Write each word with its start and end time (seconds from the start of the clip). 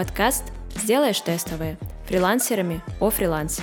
Подкаст 0.00 0.44
«Сделаешь 0.76 1.20
тестовые» 1.20 1.76
фрилансерами 2.06 2.80
о 3.00 3.10
фрилансе. 3.10 3.62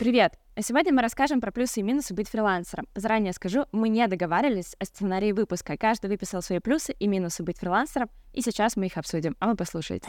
Привет! 0.00 0.32
Сегодня 0.58 0.94
мы 0.94 1.02
расскажем 1.02 1.42
про 1.42 1.52
плюсы 1.52 1.80
и 1.80 1.82
минусы 1.82 2.14
быть 2.14 2.30
фрилансером. 2.30 2.86
Заранее 2.94 3.34
скажу, 3.34 3.66
мы 3.72 3.90
не 3.90 4.06
договаривались 4.06 4.74
о 4.78 4.86
сценарии 4.86 5.32
выпуска. 5.32 5.76
Каждый 5.76 6.08
выписал 6.08 6.40
свои 6.40 6.60
плюсы 6.60 6.94
и 6.98 7.08
минусы 7.08 7.42
быть 7.42 7.58
фрилансером, 7.58 8.08
и 8.32 8.40
сейчас 8.40 8.76
мы 8.76 8.86
их 8.86 8.96
обсудим, 8.96 9.36
а 9.38 9.48
вы 9.48 9.54
послушайте. 9.54 10.08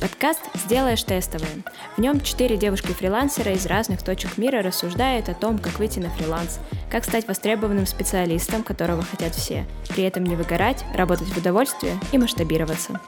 Подкаст 0.00 0.40
«Сделаешь 0.54 1.04
тестовые». 1.04 1.62
В 1.96 2.00
нем 2.00 2.20
четыре 2.20 2.56
девушки-фрилансера 2.56 3.52
из 3.52 3.66
разных 3.66 4.02
точек 4.02 4.36
мира 4.36 4.62
рассуждают 4.62 5.28
о 5.28 5.34
том, 5.34 5.58
как 5.58 5.78
выйти 5.78 6.00
на 6.00 6.10
фриланс, 6.10 6.58
как 6.90 7.04
стать 7.04 7.28
востребованным 7.28 7.86
специалистом, 7.86 8.64
которого 8.64 9.02
хотят 9.02 9.36
все, 9.36 9.64
при 9.90 10.02
этом 10.02 10.24
не 10.24 10.34
выгорать, 10.34 10.84
работать 10.92 11.28
в 11.28 11.38
удовольствие 11.38 11.94
и 12.10 12.18
масштабироваться. 12.18 13.00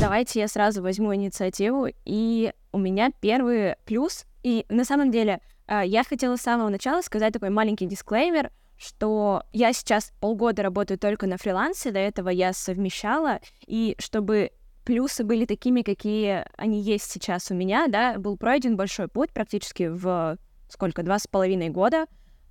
Давайте 0.00 0.40
я 0.40 0.48
сразу 0.48 0.82
возьму 0.82 1.14
инициативу, 1.14 1.88
и 2.04 2.52
у 2.72 2.78
меня 2.78 3.10
первый 3.20 3.76
плюс, 3.84 4.24
и 4.42 4.64
на 4.68 4.84
самом 4.84 5.10
деле 5.10 5.40
э, 5.66 5.82
я 5.84 6.04
хотела 6.04 6.36
с 6.36 6.42
самого 6.42 6.68
начала 6.68 7.02
сказать 7.02 7.32
такой 7.32 7.50
маленький 7.50 7.86
дисклеймер— 7.86 8.50
что 8.78 9.42
я 9.52 9.72
сейчас 9.72 10.12
полгода 10.20 10.62
работаю 10.62 10.98
только 10.98 11.26
на 11.26 11.36
фрилансе, 11.36 11.90
до 11.90 11.98
этого 11.98 12.28
я 12.28 12.52
совмещала, 12.52 13.40
и 13.66 13.96
чтобы 13.98 14.52
плюсы 14.84 15.24
были 15.24 15.44
такими, 15.44 15.82
какие 15.82 16.46
они 16.56 16.80
есть 16.80 17.10
сейчас 17.10 17.50
у 17.50 17.54
меня, 17.54 17.88
да, 17.88 18.18
был 18.18 18.36
пройден 18.36 18.76
большой 18.76 19.08
путь 19.08 19.32
практически 19.32 19.88
в 19.88 20.38
сколько, 20.68 21.02
два 21.02 21.18
с 21.18 21.26
половиной 21.26 21.70
года, 21.70 22.06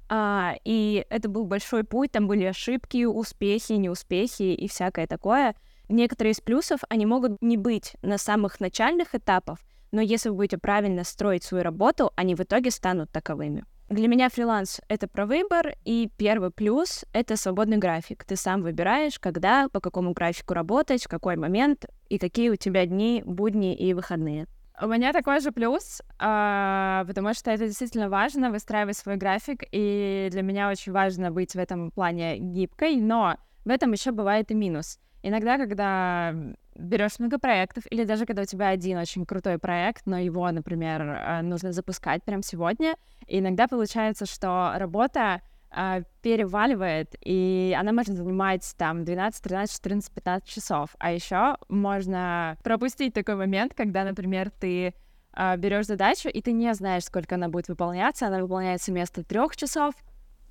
а, 0.10 0.56
и 0.66 1.06
это 1.10 1.30
был 1.30 1.46
большой 1.46 1.84
путь, 1.84 2.12
там 2.12 2.28
были 2.28 2.44
ошибки, 2.44 3.06
успехи, 3.06 3.74
неуспехи 3.74 4.54
и 4.54 4.68
всякое 4.68 5.08
такое. 5.08 5.56
Некоторые 5.90 6.32
из 6.32 6.42
плюсов, 6.42 6.82
они 6.90 7.06
могут 7.06 7.42
не 7.42 7.58
быть 7.58 7.96
на 8.02 8.18
самых 8.18 8.60
начальных 8.60 9.16
этапах, 9.16 9.60
но 9.92 10.02
если 10.02 10.30
вы 10.30 10.36
будете 10.36 10.58
правильно 10.58 11.04
строить 11.04 11.44
свою 11.44 11.64
работу, 11.64 12.12
они 12.16 12.36
в 12.36 12.42
итоге 12.42 12.72
станут 12.72 13.12
таковыми. 13.12 13.64
Для 13.90 14.10
меня 14.10 14.28
фриланс— 14.28 14.82
это 14.90 15.08
про 15.08 15.26
выбор, 15.26 15.76
и 15.86 16.10
первый 16.18 16.52
плюс— 16.52 17.06
это 17.14 17.38
свободный 17.38 17.78
график. 17.78 18.26
Ты 18.26 18.36
сам 18.36 18.62
выбираешь, 18.62 19.18
когда, 19.18 19.70
по 19.70 19.80
какому 19.80 20.12
графику 20.12 20.54
работать, 20.54 21.06
в 21.06 21.08
какой 21.08 21.38
момент, 21.38 21.86
и 22.10 22.18
какие 22.18 22.50
у 22.50 22.58
тебя 22.58 22.86
дни, 22.86 23.24
будни 23.26 23.74
и 23.74 23.94
выходные. 23.94 24.48
У 24.82 24.88
меня 24.88 25.14
такой 25.14 25.40
же 25.40 25.54
плюс, 25.54 26.02
а, 26.20 27.06
потому 27.08 27.34
что 27.34 27.50
это 27.50 27.66
действительно 27.66 28.10
важно, 28.10 28.52
выстраивать 28.52 28.98
свой 28.98 29.16
график, 29.16 29.64
и 29.72 30.28
для 30.32 30.42
меня 30.42 30.70
очень 30.70 30.92
важно 30.92 31.32
быть 31.32 31.54
в 31.54 31.58
этом 31.58 31.90
плане 31.90 32.38
гибкой, 32.38 32.98
но 32.98 33.38
в 33.64 33.70
этом 33.70 33.94
еще 33.94 34.12
бывает 34.12 34.52
и 34.52 34.54
минус. 34.54 35.00
Иногда, 35.28 35.58
когда 35.58 36.34
берешь 36.76 37.20
много 37.20 37.38
проектов, 37.38 37.84
или 37.90 38.06
даже 38.06 38.26
когда 38.26 38.44
у 38.44 38.46
тебя 38.46 38.70
один 38.70 38.98
очень 38.98 39.26
крутой 39.26 39.60
проект, 39.60 40.06
но 40.06 40.18
его, 40.18 40.50
например, 40.50 41.02
э, 41.02 41.42
нужно 41.42 41.74
запускать 41.74 42.24
прямо 42.24 42.44
сегодня, 42.44 42.96
иногда 43.28 43.68
получается, 43.68 44.26
что 44.26 44.72
работа 44.78 45.42
э, 45.76 46.04
переваливает, 46.22 47.14
и 47.20 47.76
она 47.78 47.92
может 47.92 48.16
занимать 48.16 48.74
там 48.78 49.04
12, 49.04 49.44
13, 49.44 49.76
14, 49.76 50.14
15 50.14 50.48
часов. 50.48 50.96
А 50.98 51.12
еще 51.12 51.58
можно 51.68 52.56
пропустить 52.64 53.14
такой 53.14 53.36
момент, 53.36 53.74
когда, 53.74 54.06
например, 54.06 54.50
ты 54.50 54.94
э, 55.36 55.58
берешь 55.58 55.88
задачу, 55.88 56.30
и 56.30 56.42
ты 56.42 56.54
не 56.54 56.74
знаешь, 56.74 57.04
сколько 57.04 57.36
она 57.36 57.50
будет 57.50 57.68
выполняться, 57.68 58.28
она 58.28 58.42
выполняется 58.42 58.92
вместо 58.92 59.26
трех 59.26 59.58
часов 59.58 59.94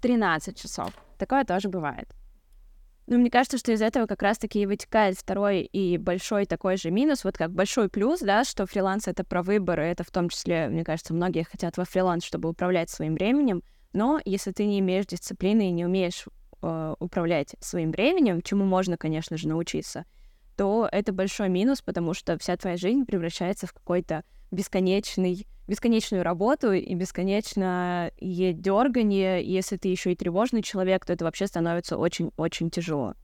13 0.03 0.61
часов. 0.61 0.91
Такое 1.17 1.45
тоже 1.45 1.71
бывает. 1.71 2.09
Ну, 3.09 3.19
мне 3.19 3.31
кажется, 3.31 3.57
что 3.59 3.71
из 3.73 3.83
этого 3.83 4.07
как 4.07 4.23
раз-таки 4.23 4.61
и 4.61 4.67
вытекает 4.67 5.17
второй 5.17 5.61
и 5.61 5.97
большой 5.97 6.45
такой 6.45 6.77
же 6.77 6.91
минус, 6.91 7.23
вот 7.23 7.39
как 7.39 7.53
большой 7.53 7.89
плюс, 7.89 8.19
да, 8.21 8.43
что 8.45 8.67
фриланс— 8.67 9.07
это 9.07 9.23
про 9.23 9.43
выбор, 9.43 9.81
и 9.81 9.85
это 9.85 10.03
в 10.03 10.11
том 10.11 10.29
числе, 10.29 10.69
мне 10.69 10.83
кажется, 10.83 11.15
многие 11.15 11.45
хотят 11.45 11.77
во 11.77 11.85
фриланс, 11.85 12.25
чтобы 12.25 12.49
управлять 12.49 12.91
своим 12.91 13.15
временем, 13.15 13.63
но 13.93 14.21
если 14.25 14.51
ты 14.51 14.67
не 14.67 14.81
имеешь 14.81 15.07
дисциплины 15.07 15.69
и 15.69 15.73
не 15.73 15.85
умеешь 15.85 16.25
э, 16.63 16.95
управлять 16.99 17.55
своим 17.61 17.93
временем, 17.93 18.43
чему 18.43 18.65
можно, 18.65 18.97
конечно 18.97 19.37
же, 19.37 19.47
научиться, 19.47 20.05
то 20.57 20.89
это 20.91 21.13
большой 21.13 21.49
минус, 21.49 21.83
потому 21.83 22.13
что 22.13 22.37
вся 22.39 22.57
твоя 22.57 22.77
жизнь 22.77 23.05
превращается 23.05 23.69
в 23.69 23.73
какой-то 23.73 24.25
бесконечный, 24.51 25.47
бесконечную 25.67 26.23
работу 26.23 26.73
и 26.73 26.95
бесконечное 26.95 28.13
дергание. 28.21 29.45
Если 29.45 29.77
ты 29.77 29.89
еще 29.89 30.13
и 30.13 30.17
тревожный 30.17 30.63
человек, 30.63 31.05
то 31.05 31.13
это 31.13 31.25
вообще 31.25 31.47
становится 31.47 31.99
очень-очень 31.99 32.71
тяжело. 32.71 33.15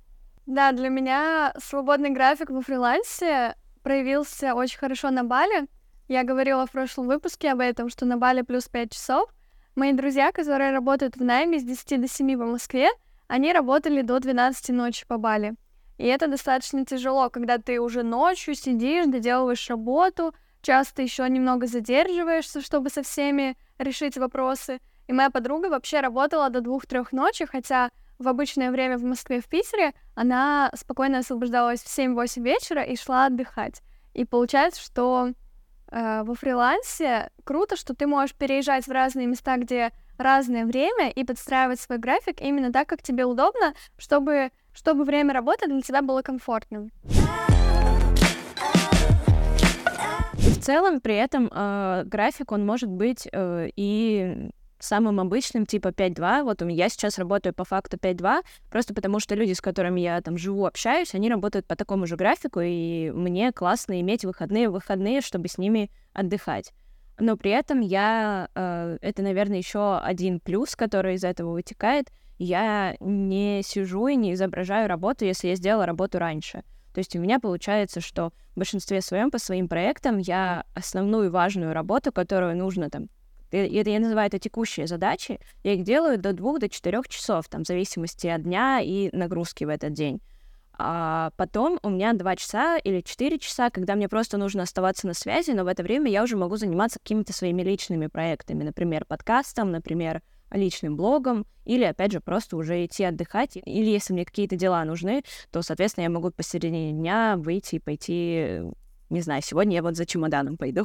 Да, 0.47 0.73
для 0.73 0.89
меня 0.89 1.55
свободный 1.59 2.11
график 2.11 2.51
во 2.51 2.63
фрилансе 2.63 3.55
проявился 3.83 4.55
очень 4.55 4.79
хорошо 4.79 5.11
на 5.11 5.25
Бали. 5.25 5.69
Я 6.09 6.25
говорила 6.25 6.67
в 6.67 6.73
прошлом 6.73 7.07
выпуске 7.07 7.53
об 7.53 7.61
этом, 7.61 7.89
что 7.89 8.05
на 8.07 8.17
Бали 8.17 8.43
плюс 8.43 8.69
5 8.69 8.93
часов. 8.93 9.33
Мои 9.75 9.93
друзья, 9.93 10.33
которые 10.33 10.73
работают 10.73 11.17
в 11.17 11.23
найме 11.23 11.59
с 11.59 11.65
10 11.65 12.01
до 12.01 12.09
7 12.09 12.39
по 12.39 12.45
Москве, 12.45 12.91
они 13.29 13.53
работали 13.53 14.03
до 14.03 14.19
12 14.19 14.71
ночи 14.71 15.07
по 15.07 15.17
Бали. 15.17 15.55
И 15.97 16.05
это 16.07 16.27
достаточно 16.27 16.85
тяжело, 16.85 17.31
когда 17.31 17.59
ты 17.59 17.81
уже 17.81 18.03
ночью 18.03 18.55
сидишь, 18.55 19.07
доделываешь 19.07 19.71
работу, 19.71 20.35
часто 20.63 21.03
еще 21.03 21.29
немного 21.29 21.67
задерживаешься, 21.67 22.63
чтобы 22.63 22.89
со 22.89 23.03
всеми 23.03 23.57
решить 23.79 24.17
вопросы. 24.17 24.81
И 25.09 25.13
моя 25.13 25.31
подруга 25.31 25.67
вообще 25.67 26.01
работала 26.01 26.49
до 26.49 26.61
двух-трех 26.61 27.13
ночи, 27.13 27.45
хотя 27.45 27.91
в 28.19 28.29
обычное 28.29 28.71
время 28.71 28.97
в 28.97 29.03
Москве, 29.03 29.41
в 29.41 29.47
Питере, 29.47 29.93
она 30.15 30.71
спокойно 30.75 31.19
освобождалась 31.19 31.83
в 31.83 31.99
7-8 31.99 32.43
вечера 32.43 32.83
и 32.83 32.97
шла 32.97 33.27
отдыхать. 33.27 33.83
И 34.15 34.25
получается, 34.25 34.81
что 34.81 35.33
э, 35.91 36.23
во 36.23 36.35
фрилансе 36.35 37.31
круто, 37.45 37.77
что 37.77 37.95
ты 37.95 38.07
можешь 38.07 38.35
переезжать 38.37 38.87
в 38.87 38.91
разные 38.91 39.27
места, 39.27 39.57
где 39.57 39.91
разное 40.19 40.65
время, 40.65 41.11
и 41.11 41.25
подстраивать 41.25 41.81
свой 41.81 41.99
график 41.99 42.41
именно 42.41 42.73
так, 42.73 42.89
как 42.89 43.03
тебе 43.03 43.25
удобно, 43.25 43.75
чтобы, 43.99 44.51
чтобы 44.73 45.05
время 45.05 45.35
работы 45.35 45.67
для 45.67 45.81
тебя 45.81 46.03
было 46.03 46.23
комфортным. 46.23 46.91
Целом 50.63 51.01
при 51.01 51.17
этом 51.17 51.51
э, 51.53 52.05
график, 52.07 52.53
он 52.53 52.65
может 52.65 52.89
быть 52.89 53.29
э, 53.31 53.69
и 53.77 54.51
самым 54.83 55.21
обычным, 55.21 55.65
типа 55.65 55.89
5-2. 55.89 56.43
Вот 56.43 56.63
у 56.63 56.69
я 56.69 56.89
сейчас 56.89 57.19
работаю 57.19 57.55
по 57.55 57.65
факту 57.65 57.97
5-2, 57.97 58.43
просто 58.71 58.95
потому 58.95 59.21
что 59.21 59.35
люди, 59.35 59.53
с 59.53 59.61
которыми 59.61 60.01
я 60.01 60.21
там 60.21 60.37
живу, 60.37 60.67
общаюсь, 60.67 61.15
они 61.15 61.31
работают 61.31 61.67
по 61.67 61.77
такому 61.77 62.07
же 62.07 62.17
графику, 62.17 62.61
и 62.61 63.11
мне 63.11 63.53
классно 63.53 64.01
иметь 64.01 64.25
выходные 64.25 64.69
выходные, 64.69 65.21
чтобы 65.21 65.49
с 65.49 65.59
ними 65.59 65.91
отдыхать. 66.13 66.73
Но 67.19 67.37
при 67.37 67.53
этом 67.53 67.81
я, 67.81 68.49
э, 68.55 68.99
это, 69.01 69.23
наверное, 69.23 69.59
еще 69.59 69.99
один 69.99 70.41
плюс, 70.41 70.75
который 70.75 71.15
из 71.15 71.25
этого 71.25 71.53
вытекает, 71.53 72.11
я 72.39 72.97
не 73.01 73.63
сижу 73.63 74.09
и 74.09 74.17
не 74.17 74.33
изображаю 74.33 74.89
работу, 74.89 75.25
если 75.25 75.49
я 75.49 75.55
сделала 75.55 75.87
работу 75.87 76.19
раньше. 76.19 76.65
То 76.93 76.99
есть 76.99 77.17
у 77.17 77.21
меня 77.21 77.41
получается, 77.41 78.01
что 78.01 78.33
в 78.55 78.59
большинстве 78.59 79.01
своем 79.01 79.31
по 79.31 79.39
своим 79.39 79.69
проектам 79.69 80.19
я 80.19 80.65
основную 80.75 81.31
важную 81.31 81.73
работу, 81.73 82.13
которую 82.13 82.57
нужно 82.57 82.91
там 82.91 83.09
это 83.53 83.91
я 83.91 84.01
называю 84.01 84.29
это 84.29 84.39
текущие 84.39 84.87
задачи, 84.87 85.39
я 85.63 85.75
их 85.75 85.85
делаю 85.85 86.19
до 86.19 86.33
двух, 86.33 86.59
до 86.59 86.69
четырех 86.69 87.09
часов, 87.09 87.49
там, 87.49 87.65
в 87.65 87.67
зависимости 87.67 88.27
от 88.27 88.43
дня 88.43 88.81
и 88.81 89.15
нагрузки 89.15 89.65
в 89.65 89.69
этот 89.69 89.93
день. 89.93 90.23
А 90.79 91.33
потом 91.37 91.79
у 91.83 91.91
меня 91.91 92.15
два 92.15 92.35
часа 92.35 92.79
или 92.79 93.03
четыре 93.03 93.39
часа, 93.39 93.71
когда 93.71 93.95
мне 93.95 94.09
просто 94.09 94.39
нужно 94.39 94.63
оставаться 94.63 95.07
на 95.07 95.15
связи, 95.15 95.51
но 95.51 95.65
в 95.65 95.67
это 95.67 95.83
время 95.83 96.11
я 96.11 96.23
уже 96.23 96.37
могу 96.37 96.57
заниматься 96.57 96.99
какими-то 96.99 97.33
своими 97.33 97.63
личными 97.63 98.07
проектами, 98.07 98.65
например, 98.65 99.05
подкастом, 99.05 99.71
например, 99.71 100.23
личным 100.53 100.97
блогом, 100.97 101.47
или, 101.65 101.85
опять 101.85 102.13
же, 102.13 102.21
просто 102.21 102.57
уже 102.57 102.85
идти 102.85 103.05
отдыхать. 103.05 103.57
Или 103.57 103.91
если 103.91 104.13
мне 104.13 104.25
какие-то 104.25 104.57
дела 104.57 104.85
нужны, 104.85 105.23
то, 105.51 105.63
соответственно, 105.63 106.05
я 106.05 106.11
могу 106.11 106.31
посередине 106.31 106.93
дня 106.93 107.37
выйти 107.37 107.77
и 107.77 107.79
пойти, 107.79 108.63
не 109.11 109.21
знаю, 109.21 109.43
сегодня 109.43 109.77
я 109.77 109.83
вот 109.83 109.97
за 109.97 110.07
чемоданом 110.07 110.57
пойду. 110.57 110.85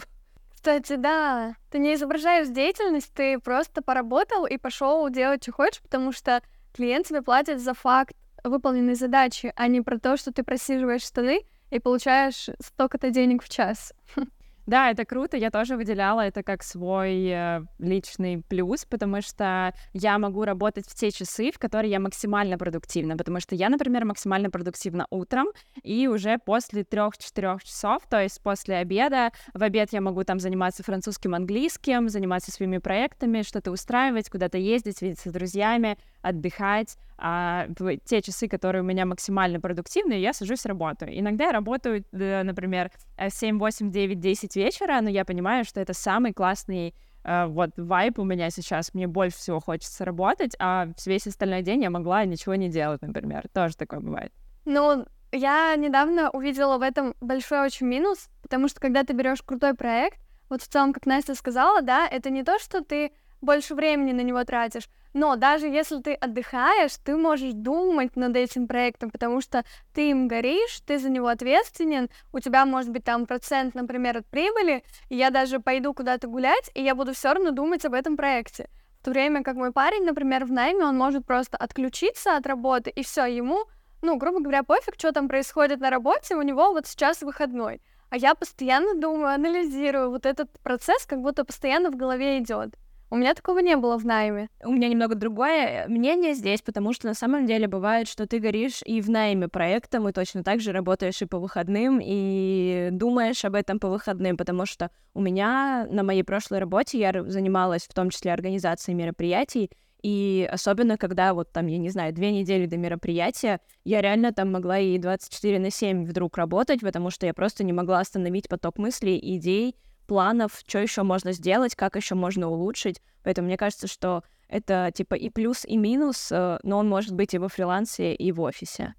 Кстати, 0.54 0.96
да, 0.96 1.56
ты 1.72 1.80
не 1.80 1.94
изображаешь 1.94 2.48
деятельность, 2.48 3.14
ты 3.14 3.40
просто 3.40 3.82
поработал 3.82 4.46
и 4.46 4.58
пошел 4.58 5.10
делать, 5.10 5.44
что 5.44 5.52
хочешь, 5.52 5.82
потому 5.82 6.12
что 6.12 6.42
клиент 6.74 7.08
тебе 7.08 7.22
платит 7.22 7.62
за 7.62 7.74
факт 7.74 8.16
выполненной 8.44 8.96
задачи, 8.96 9.54
а 9.56 9.68
не 9.68 9.82
про 9.82 10.00
то, 10.00 10.18
что 10.18 10.32
ты 10.32 10.44
просиживаешь 10.44 11.04
штаны 11.04 11.42
и 11.70 11.80
получаешь 11.80 12.50
столько-то 12.60 13.12
денег 13.12 13.44
в 13.44 13.50
час. 13.50 13.94
Да, 14.68 14.92
это 14.92 15.06
круто, 15.06 15.38
я 15.38 15.50
тоже 15.50 15.78
выделяла 15.78 16.20
это 16.20 16.44
как 16.44 16.62
свой 16.62 17.26
э, 17.28 17.62
личный 17.80 18.44
плюс, 18.50 18.84
потому 18.84 19.22
что 19.22 19.74
я 19.94 20.20
могу 20.20 20.44
работать 20.44 20.86
в 20.86 20.94
те 20.94 21.10
часы, 21.10 21.54
в 21.54 21.58
которые 21.58 21.90
я 21.90 22.02
максимально 22.02 22.58
продуктивна, 22.58 23.16
потому 23.16 23.40
что 23.40 23.56
я, 23.56 23.70
например, 23.70 24.04
максимально 24.04 24.50
продуктивна 24.50 25.08
утром, 25.10 25.48
и 25.84 26.08
уже 26.08 26.38
после 26.38 26.84
трех-четырех 26.84 27.64
часов, 27.64 28.02
то 28.10 28.22
есть 28.22 28.42
после 28.44 28.76
обеда, 28.76 29.32
в 29.54 29.64
обед 29.64 29.94
я 29.94 30.02
могу 30.02 30.26
там 30.26 30.38
заниматься 30.38 30.84
французским, 30.84 31.34
английским, 31.34 32.10
заниматься 32.10 32.52
своими 32.52 32.80
проектами, 32.80 33.44
что-то 33.44 33.72
устраивать, 33.72 34.30
куда-то 34.30 34.58
ездить, 34.58 35.02
видеться 35.02 35.30
с 35.30 35.32
друзьями, 35.32 35.98
отдыхать, 36.28 36.98
а 37.18 37.68
те 38.06 38.22
часы, 38.22 38.48
которые 38.48 38.84
у 38.84 38.86
меня 38.86 39.06
максимально 39.06 39.60
продуктивные, 39.60 40.22
я 40.22 40.34
сажусь 40.34 40.66
работаю. 40.66 41.18
Иногда 41.18 41.46
я 41.46 41.52
работаю, 41.52 42.04
например, 42.12 42.92
в 43.18 43.30
7, 43.30 43.58
8, 43.58 43.92
9, 43.92 44.20
10 44.20 44.56
вечера, 44.56 45.02
но 45.02 45.10
я 45.10 45.26
понимаю, 45.26 45.66
что 45.66 45.80
это 45.80 45.94
самый 45.94 46.34
классный 46.34 46.94
э, 47.24 47.46
вот 47.48 47.72
вайп 47.78 48.20
у 48.20 48.24
меня 48.24 48.50
сейчас, 48.52 48.94
мне 48.94 49.08
больше 49.08 49.38
всего 49.38 49.60
хочется 49.60 50.06
работать, 50.06 50.56
а 50.60 50.90
весь 51.06 51.26
остальной 51.26 51.64
день 51.64 51.82
я 51.82 51.90
могла 51.90 52.24
ничего 52.26 52.56
не 52.56 52.70
делать, 52.70 53.02
например. 53.02 53.46
Тоже 53.52 53.76
такое 53.76 54.00
бывает. 54.00 54.32
Ну, 54.66 55.06
я 55.32 55.76
недавно 55.76 56.30
увидела 56.30 56.78
в 56.78 56.82
этом 56.82 57.16
большой 57.20 57.66
очень 57.66 57.88
минус, 57.88 58.30
потому 58.44 58.68
что 58.68 58.80
когда 58.80 59.04
ты 59.04 59.14
берешь 59.14 59.42
крутой 59.42 59.74
проект, 59.74 60.20
вот 60.50 60.62
в 60.62 60.68
целом, 60.68 60.94
как 60.94 61.06
Настя 61.06 61.36
сказала, 61.36 61.82
да, 61.82 62.08
это 62.08 62.30
не 62.30 62.44
то, 62.44 62.60
что 62.60 62.84
ты 62.84 63.12
больше 63.42 63.76
времени 63.76 64.14
на 64.14 64.22
него 64.22 64.44
тратишь, 64.44 64.90
но 65.18 65.36
даже 65.36 65.66
если 65.66 66.00
ты 66.00 66.14
отдыхаешь, 66.14 66.96
ты 67.04 67.18
можешь 67.18 67.54
думать 67.54 68.16
над 68.16 68.36
этим 68.36 68.68
проектом, 68.68 69.10
потому 69.10 69.42
что 69.42 69.66
ты 69.92 70.12
им 70.12 70.28
горишь, 70.28 70.80
ты 70.86 71.00
за 71.00 71.10
него 71.10 71.28
ответственен, 71.28 72.10
у 72.34 72.40
тебя 72.40 72.68
может 72.68 72.92
быть 72.92 73.04
там 73.04 73.26
процент, 73.26 73.74
например, 73.74 74.18
от 74.18 74.28
прибыли, 74.28 74.84
и 75.10 75.16
я 75.16 75.32
даже 75.32 75.60
пойду 75.60 75.96
куда-то 75.96 76.28
гулять, 76.28 76.70
и 76.76 76.84
я 76.84 76.94
буду 76.94 77.16
все 77.16 77.34
равно 77.34 77.50
думать 77.50 77.84
об 77.84 77.96
этом 77.96 78.16
проекте. 78.16 78.70
В 79.02 79.06
то 79.06 79.10
время 79.10 79.42
как 79.42 79.56
мой 79.56 79.72
парень, 79.72 80.06
например, 80.06 80.46
в 80.46 80.52
найме, 80.52 80.86
он 80.86 80.96
может 80.96 81.26
просто 81.26 81.58
отключиться 81.58 82.38
от 82.38 82.46
работы, 82.46 82.92
и 82.92 83.04
все, 83.04 83.26
ему, 83.26 83.66
ну, 84.04 84.18
грубо 84.18 84.40
говоря, 84.40 84.62
пофиг, 84.62 84.94
что 85.00 85.12
там 85.14 85.28
происходит 85.28 85.80
на 85.80 85.90
работе, 85.90 86.36
у 86.36 86.44
него 86.44 86.74
вот 86.74 86.86
сейчас 86.86 87.24
выходной. 87.24 87.82
А 88.12 88.18
я 88.18 88.36
постоянно 88.36 88.94
думаю, 88.94 89.34
анализирую, 89.34 90.12
вот 90.12 90.28
этот 90.28 90.52
процесс 90.60 91.08
как 91.08 91.22
будто 91.22 91.44
постоянно 91.44 91.90
в 91.90 91.96
голове 91.96 92.38
идет. 92.38 92.76
У 93.10 93.16
меня 93.16 93.34
такого 93.34 93.60
не 93.60 93.78
было 93.78 93.98
в 93.98 94.06
найме. 94.06 94.50
У 94.64 94.72
меня 94.72 94.90
немного 94.90 95.16
другое 95.16 95.86
э, 95.86 95.88
мнение 95.88 96.34
здесь, 96.34 96.62
потому 96.62 96.92
что 96.92 97.08
на 97.08 97.14
самом 97.14 97.46
деле 97.46 97.68
бывает, 97.68 98.10
что 98.10 98.28
ты 98.28 98.40
горишь 98.40 98.82
и 98.86 99.00
в 99.00 99.10
найме 99.10 99.48
проектом, 99.48 100.10
и 100.10 100.12
точно 100.12 100.44
так 100.44 100.60
же 100.60 100.74
работаешь 100.74 101.22
и 101.22 101.26
по 101.26 101.40
выходным, 101.40 102.02
и 102.04 102.90
думаешь 102.92 103.46
об 103.46 103.56
этом 103.56 103.80
по 103.80 103.88
выходным, 103.88 104.36
потому 104.36 104.66
что 104.66 104.92
у 105.14 105.22
меня 105.22 105.88
на 105.90 106.04
моей 106.04 106.24
прошлой 106.24 106.60
работе 106.60 107.00
я 107.00 107.24
занималась 107.24 107.84
в 107.84 107.94
том 107.94 108.10
числе 108.10 108.34
организацией 108.34 108.96
мероприятий, 108.96 109.72
и 110.04 110.48
особенно, 110.52 110.98
когда 110.98 111.34
вот 111.34 111.52
там, 111.52 111.68
я 111.68 111.78
не 111.78 111.90
знаю, 111.90 112.14
две 112.14 112.32
недели 112.32 112.66
до 112.66 112.78
мероприятия, 112.78 113.62
я 113.84 114.02
реально 114.02 114.32
там 114.32 114.52
могла 114.52 114.80
и 114.80 114.98
24 114.98 115.60
на 115.60 115.72
7 115.72 116.06
вдруг 116.06 116.38
работать, 116.38 116.82
потому 116.82 117.10
что 117.10 117.26
я 117.26 117.34
просто 117.34 117.64
не 117.64 117.74
могла 117.74 118.00
остановить 118.00 118.48
поток 118.48 118.78
мыслей, 118.78 119.20
идей, 119.36 119.76
планов, 120.08 120.64
что 120.66 120.80
еще 120.80 121.04
можно 121.04 121.32
сделать, 121.34 121.76
как 121.76 121.96
еще 121.96 122.16
можно 122.16 122.50
улучшить. 122.50 123.02
Поэтому 123.24 123.48
мне 123.48 123.58
кажется, 123.58 123.88
что 123.88 124.24
это 124.48 124.92
типа 124.94 125.16
и 125.16 125.30
плюс, 125.30 125.66
и 125.66 125.78
минус, 125.78 126.32
э, 126.32 126.58
но 126.64 126.78
он 126.78 126.88
может 126.88 127.14
быть 127.14 127.34
и 127.34 127.38
во 127.38 127.50
фрилансе, 127.50 128.16
и 128.16 128.32
в 128.32 128.42
офисе. 128.42 128.96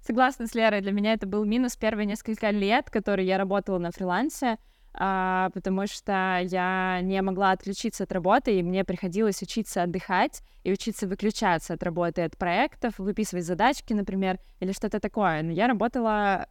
Согласна 0.00 0.46
с 0.46 0.54
Лерой, 0.54 0.82
для 0.82 0.92
меня 0.92 1.14
это 1.14 1.26
был 1.26 1.44
минус 1.44 1.76
первые 1.76 2.04
несколько 2.04 2.50
лет, 2.50 2.90
которые 2.90 3.26
я 3.26 3.38
работала 3.38 3.78
на 3.78 3.90
фрилансе, 3.90 4.58
а, 4.92 5.50
потому 5.54 5.86
что 5.86 6.40
я 6.42 7.00
не 7.02 7.20
могла 7.22 7.52
отключиться 7.52 8.04
от 8.04 8.12
работы, 8.12 8.58
и 8.58 8.62
мне 8.62 8.84
приходилось 8.84 9.42
учиться 9.42 9.82
отдыхать 9.82 10.42
и 10.62 10.72
учиться 10.72 11.08
выключаться 11.08 11.74
от 11.74 11.82
работы, 11.82 12.22
от 12.22 12.36
проектов, 12.36 12.98
выписывать 12.98 13.44
задачки, 13.44 13.92
например, 13.92 14.38
или 14.60 14.72
что-то 14.72 15.00
такое. 15.00 15.42
Но 15.42 15.52
я 15.52 15.66
работала, 15.66 16.48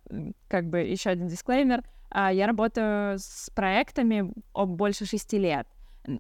как 0.50 0.68
бы 0.68 0.80
еще 0.80 1.12
один 1.12 1.28
дисклеймер, 1.28 1.84
я 2.14 2.48
работаю 2.48 3.18
с 3.18 3.50
проектами 3.56 4.32
больше 4.54 5.06
шести 5.06 5.40
лет. 5.40 5.68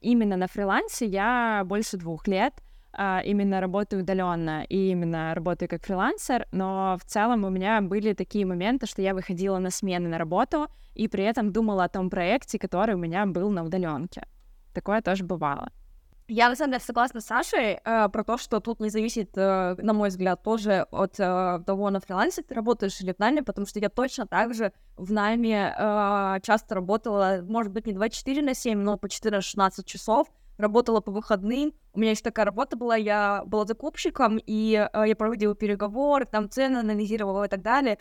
Именно 0.02 0.38
на 0.38 0.48
фрилансе 0.48 1.06
я 1.06 1.64
больше 1.66 1.98
двух 1.98 2.28
лет, 2.28 2.54
а, 2.96 3.22
именно 3.26 3.60
работаю 3.60 4.04
удаленно 4.04 4.64
и 4.70 4.92
именно 4.92 5.34
работаю 5.34 5.68
как 5.68 5.84
фрилансер, 5.84 6.48
но 6.52 6.98
в 7.02 7.06
целом 7.06 7.44
у 7.44 7.50
меня 7.50 7.82
были 7.82 8.14
такие 8.14 8.46
моменты, 8.46 8.86
что 8.86 9.02
я 9.02 9.14
выходила 9.14 9.58
на 9.58 9.72
смены 9.72 10.10
на 10.10 10.18
работу 10.18 10.68
и 10.94 11.08
при 11.08 11.24
этом 11.24 11.52
думала 11.52 11.86
о 11.86 11.90
том 11.90 12.10
проекте, 12.10 12.60
который 12.60 12.96
у 12.96 13.00
меня 13.00 13.26
был 13.26 13.50
на 13.50 13.64
удаленке. 13.64 14.28
Такое 14.74 15.02
тоже 15.02 15.24
бывало. 15.24 15.70
Я 16.28 16.50
на 16.50 16.56
самом 16.56 16.72
деле 16.72 16.84
согласна 16.84 17.20
с 17.20 17.26
Сашей 17.26 17.80
э, 17.84 18.10
про 18.10 18.24
то, 18.24 18.38
что 18.38 18.60
тут 18.60 18.80
не 18.80 18.90
зависит, 18.90 19.32
э, 19.36 19.76
на 19.78 19.94
мой 19.94 20.10
взгляд, 20.10 20.42
тоже 20.42 20.88
от 20.92 21.20
э, 21.20 21.60
того, 21.66 21.90
на 21.90 22.00
фрилансе 22.00 22.44
ты 22.44 22.54
работаешь 22.56 23.02
или 23.02 23.12
в 23.12 23.20
найме, 23.20 23.44
потому 23.44 23.68
что 23.68 23.80
я 23.80 23.90
точно 23.90 24.26
так 24.26 24.54
же 24.54 24.72
в 24.96 25.12
найме 25.12 25.76
э, 25.78 26.40
часто 26.42 26.76
работала, 26.76 27.40
может 27.44 27.74
быть, 27.74 27.88
не 27.88 27.94
24 27.94 28.42
на 28.42 28.54
7, 28.54 28.80
но 28.80 28.98
по 28.98 29.08
14-16 29.08 29.84
часов, 29.86 30.28
работала 30.58 31.02
по 31.02 31.12
выходным. 31.12 31.74
У 31.94 32.00
меня 32.00 32.12
еще 32.12 32.22
такая 32.22 32.46
работа 32.46 32.78
была, 32.78 32.96
я 32.96 33.44
была 33.46 33.66
закупщиком, 33.66 34.38
и 34.38 34.88
э, 34.94 35.04
я 35.08 35.16
проводила 35.16 35.56
переговоры, 35.56 36.26
там 36.26 36.50
цены 36.50 36.78
анализировала 36.78 37.46
и 37.46 37.50
так 37.50 37.62
далее. 37.62 38.00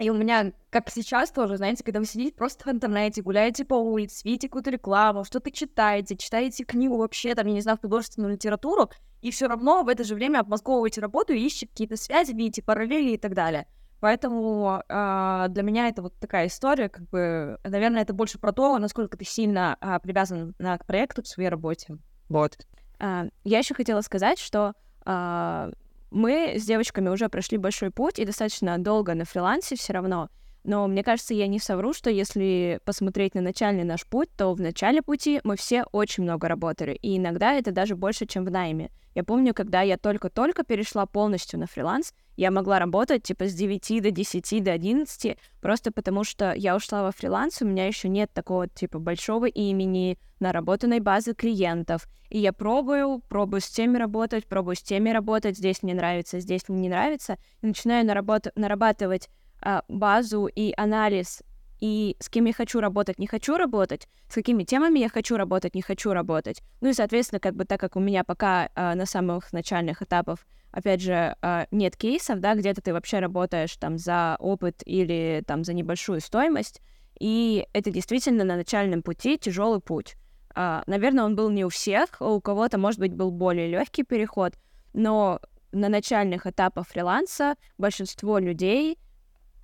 И 0.00 0.08
у 0.08 0.14
меня, 0.14 0.52
как 0.70 0.88
сейчас 0.88 1.30
тоже, 1.30 1.58
знаете, 1.58 1.84
когда 1.84 2.00
вы 2.00 2.06
сидите 2.06 2.34
просто 2.34 2.64
в 2.64 2.72
интернете, 2.72 3.20
гуляете 3.20 3.66
по 3.66 3.74
улице, 3.74 4.22
видите 4.24 4.48
какую-то 4.48 4.70
рекламу, 4.70 5.24
что-то 5.24 5.50
читаете, 5.50 6.16
читаете 6.16 6.64
книгу 6.64 6.96
вообще, 6.96 7.34
там, 7.34 7.46
я 7.46 7.52
не 7.52 7.60
знаю, 7.60 7.78
художественную 7.78 8.32
литературу, 8.32 8.90
и 9.20 9.30
все 9.30 9.46
равно 9.46 9.82
в 9.82 9.88
это 9.88 10.02
же 10.02 10.14
время 10.14 10.40
обмозговываете 10.40 11.02
работу 11.02 11.34
и 11.34 11.44
ищете 11.44 11.66
какие-то 11.66 11.98
связи, 11.98 12.32
видите 12.32 12.62
параллели 12.62 13.10
и 13.10 13.18
так 13.18 13.34
далее. 13.34 13.66
Поэтому 14.00 14.82
э, 14.88 15.46
для 15.50 15.62
меня 15.62 15.88
это 15.88 16.00
вот 16.00 16.14
такая 16.18 16.46
история, 16.46 16.88
как 16.88 17.06
бы, 17.10 17.58
наверное, 17.62 18.00
это 18.00 18.14
больше 18.14 18.38
про 18.38 18.52
то, 18.52 18.78
насколько 18.78 19.18
ты 19.18 19.26
сильно 19.26 19.76
э, 19.82 19.98
привязан 20.02 20.54
на, 20.58 20.78
к 20.78 20.86
проекту, 20.86 21.22
к 21.22 21.26
своей 21.26 21.50
работе. 21.50 21.98
Вот. 22.30 22.56
А, 22.98 23.26
я 23.44 23.58
еще 23.58 23.74
хотела 23.74 24.00
сказать, 24.00 24.38
что 24.38 24.72
а, 25.04 25.68
мы 26.10 26.54
с 26.56 26.64
девочками 26.64 27.08
уже 27.08 27.28
прошли 27.28 27.58
большой 27.58 27.90
путь 27.90 28.18
и 28.18 28.24
достаточно 28.24 28.78
долго 28.78 29.14
на 29.14 29.24
фрилансе 29.24 29.76
все 29.76 29.92
равно. 29.92 30.28
Но 30.62 30.86
мне 30.86 31.02
кажется, 31.02 31.32
я 31.32 31.46
не 31.46 31.58
совру, 31.58 31.92
что 31.92 32.10
если 32.10 32.80
посмотреть 32.84 33.34
на 33.34 33.40
начальный 33.40 33.84
наш 33.84 34.06
путь, 34.06 34.28
то 34.36 34.52
в 34.52 34.60
начале 34.60 35.00
пути 35.00 35.40
мы 35.42 35.56
все 35.56 35.84
очень 35.92 36.24
много 36.24 36.48
работали, 36.48 36.92
и 36.92 37.16
иногда 37.16 37.54
это 37.54 37.72
даже 37.72 37.96
больше, 37.96 38.26
чем 38.26 38.44
в 38.44 38.50
найме. 38.50 38.90
Я 39.14 39.24
помню, 39.24 39.54
когда 39.54 39.82
я 39.82 39.96
только-только 39.96 40.64
перешла 40.64 41.06
полностью 41.06 41.58
на 41.58 41.66
фриланс, 41.66 42.12
я 42.36 42.50
могла 42.50 42.78
работать 42.78 43.24
типа 43.24 43.46
с 43.46 43.54
9 43.54 44.02
до 44.02 44.10
10, 44.10 44.64
до 44.64 44.72
11, 44.72 45.36
просто 45.60 45.92
потому 45.92 46.24
что 46.24 46.52
я 46.52 46.76
ушла 46.76 47.02
во 47.02 47.12
фриланс, 47.12 47.60
у 47.60 47.66
меня 47.66 47.86
еще 47.86 48.08
нет 48.08 48.32
такого 48.32 48.68
типа 48.68 48.98
большого 48.98 49.46
имени, 49.46 50.18
наработанной 50.38 51.00
базы 51.00 51.34
клиентов. 51.34 52.06
И 52.30 52.38
я 52.38 52.52
пробую, 52.52 53.20
пробую 53.28 53.60
с 53.60 53.68
теми 53.68 53.98
работать, 53.98 54.46
пробую 54.46 54.76
с 54.76 54.82
теми 54.82 55.10
работать, 55.10 55.58
здесь 55.58 55.82
мне 55.82 55.94
нравится, 55.94 56.40
здесь 56.40 56.68
мне 56.68 56.82
не 56.82 56.88
нравится, 56.88 57.36
и 57.60 57.66
начинаю 57.66 58.06
наработ- 58.06 58.52
нарабатывать 58.54 59.28
а, 59.60 59.82
базу 59.88 60.46
и 60.46 60.72
анализ 60.76 61.42
и 61.80 62.16
с 62.20 62.28
кем 62.28 62.44
я 62.44 62.52
хочу 62.52 62.80
работать, 62.80 63.18
не 63.18 63.26
хочу 63.26 63.56
работать, 63.56 64.06
с 64.28 64.34
какими 64.34 64.64
темами 64.64 64.98
я 64.98 65.08
хочу 65.08 65.36
работать, 65.36 65.74
не 65.74 65.82
хочу 65.82 66.12
работать. 66.12 66.62
Ну 66.80 66.90
и, 66.90 66.92
соответственно, 66.92 67.40
как 67.40 67.54
бы 67.54 67.64
так 67.64 67.80
как 67.80 67.96
у 67.96 68.00
меня 68.00 68.22
пока 68.22 68.70
э, 68.74 68.94
на 68.94 69.06
самых 69.06 69.52
начальных 69.52 70.02
этапах, 70.02 70.46
опять 70.72 71.00
же, 71.00 71.36
э, 71.40 71.66
нет 71.70 71.96
кейсов, 71.96 72.40
да, 72.40 72.54
где-то 72.54 72.82
ты 72.82 72.92
вообще 72.92 73.18
работаешь 73.18 73.74
там 73.76 73.98
за 73.98 74.36
опыт 74.38 74.82
или 74.84 75.42
там 75.46 75.64
за 75.64 75.72
небольшую 75.72 76.20
стоимость, 76.20 76.80
и 77.18 77.66
это 77.72 77.90
действительно 77.90 78.44
на 78.44 78.56
начальном 78.56 79.02
пути 79.02 79.38
тяжелый 79.38 79.80
путь. 79.80 80.16
Э, 80.54 80.82
наверное, 80.86 81.24
он 81.24 81.34
был 81.34 81.48
не 81.50 81.64
у 81.64 81.70
всех, 81.70 82.20
у 82.20 82.40
кого-то, 82.40 82.76
может 82.76 83.00
быть, 83.00 83.14
был 83.14 83.30
более 83.30 83.68
легкий 83.68 84.02
переход, 84.02 84.52
но 84.92 85.40
на 85.72 85.88
начальных 85.88 86.46
этапах 86.46 86.88
фриланса 86.88 87.54
большинство 87.78 88.38
людей 88.38 88.98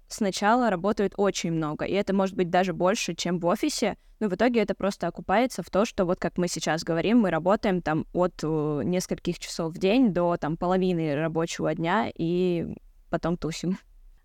сначала 0.08 0.70
работают 0.70 1.14
очень 1.16 1.52
много, 1.52 1.84
и 1.84 1.92
это 1.92 2.14
может 2.14 2.34
быть 2.34 2.50
даже 2.50 2.72
больше, 2.72 3.14
чем 3.14 3.38
в 3.38 3.46
офисе, 3.46 3.96
но 4.20 4.28
в 4.28 4.34
итоге 4.34 4.60
это 4.60 4.74
просто 4.74 5.06
окупается 5.06 5.62
в 5.62 5.70
то, 5.70 5.84
что 5.84 6.04
вот 6.04 6.18
как 6.18 6.38
мы 6.38 6.48
сейчас 6.48 6.84
говорим, 6.84 7.20
мы 7.20 7.30
работаем 7.30 7.82
там 7.82 8.06
от 8.12 8.40
э, 8.42 8.80
нескольких 8.84 9.38
часов 9.38 9.74
в 9.74 9.78
день 9.78 10.12
до 10.12 10.36
там 10.36 10.56
половины 10.56 11.14
рабочего 11.14 11.74
дня 11.74 12.10
и 12.14 12.66
потом 13.10 13.36
тусим. 13.36 13.78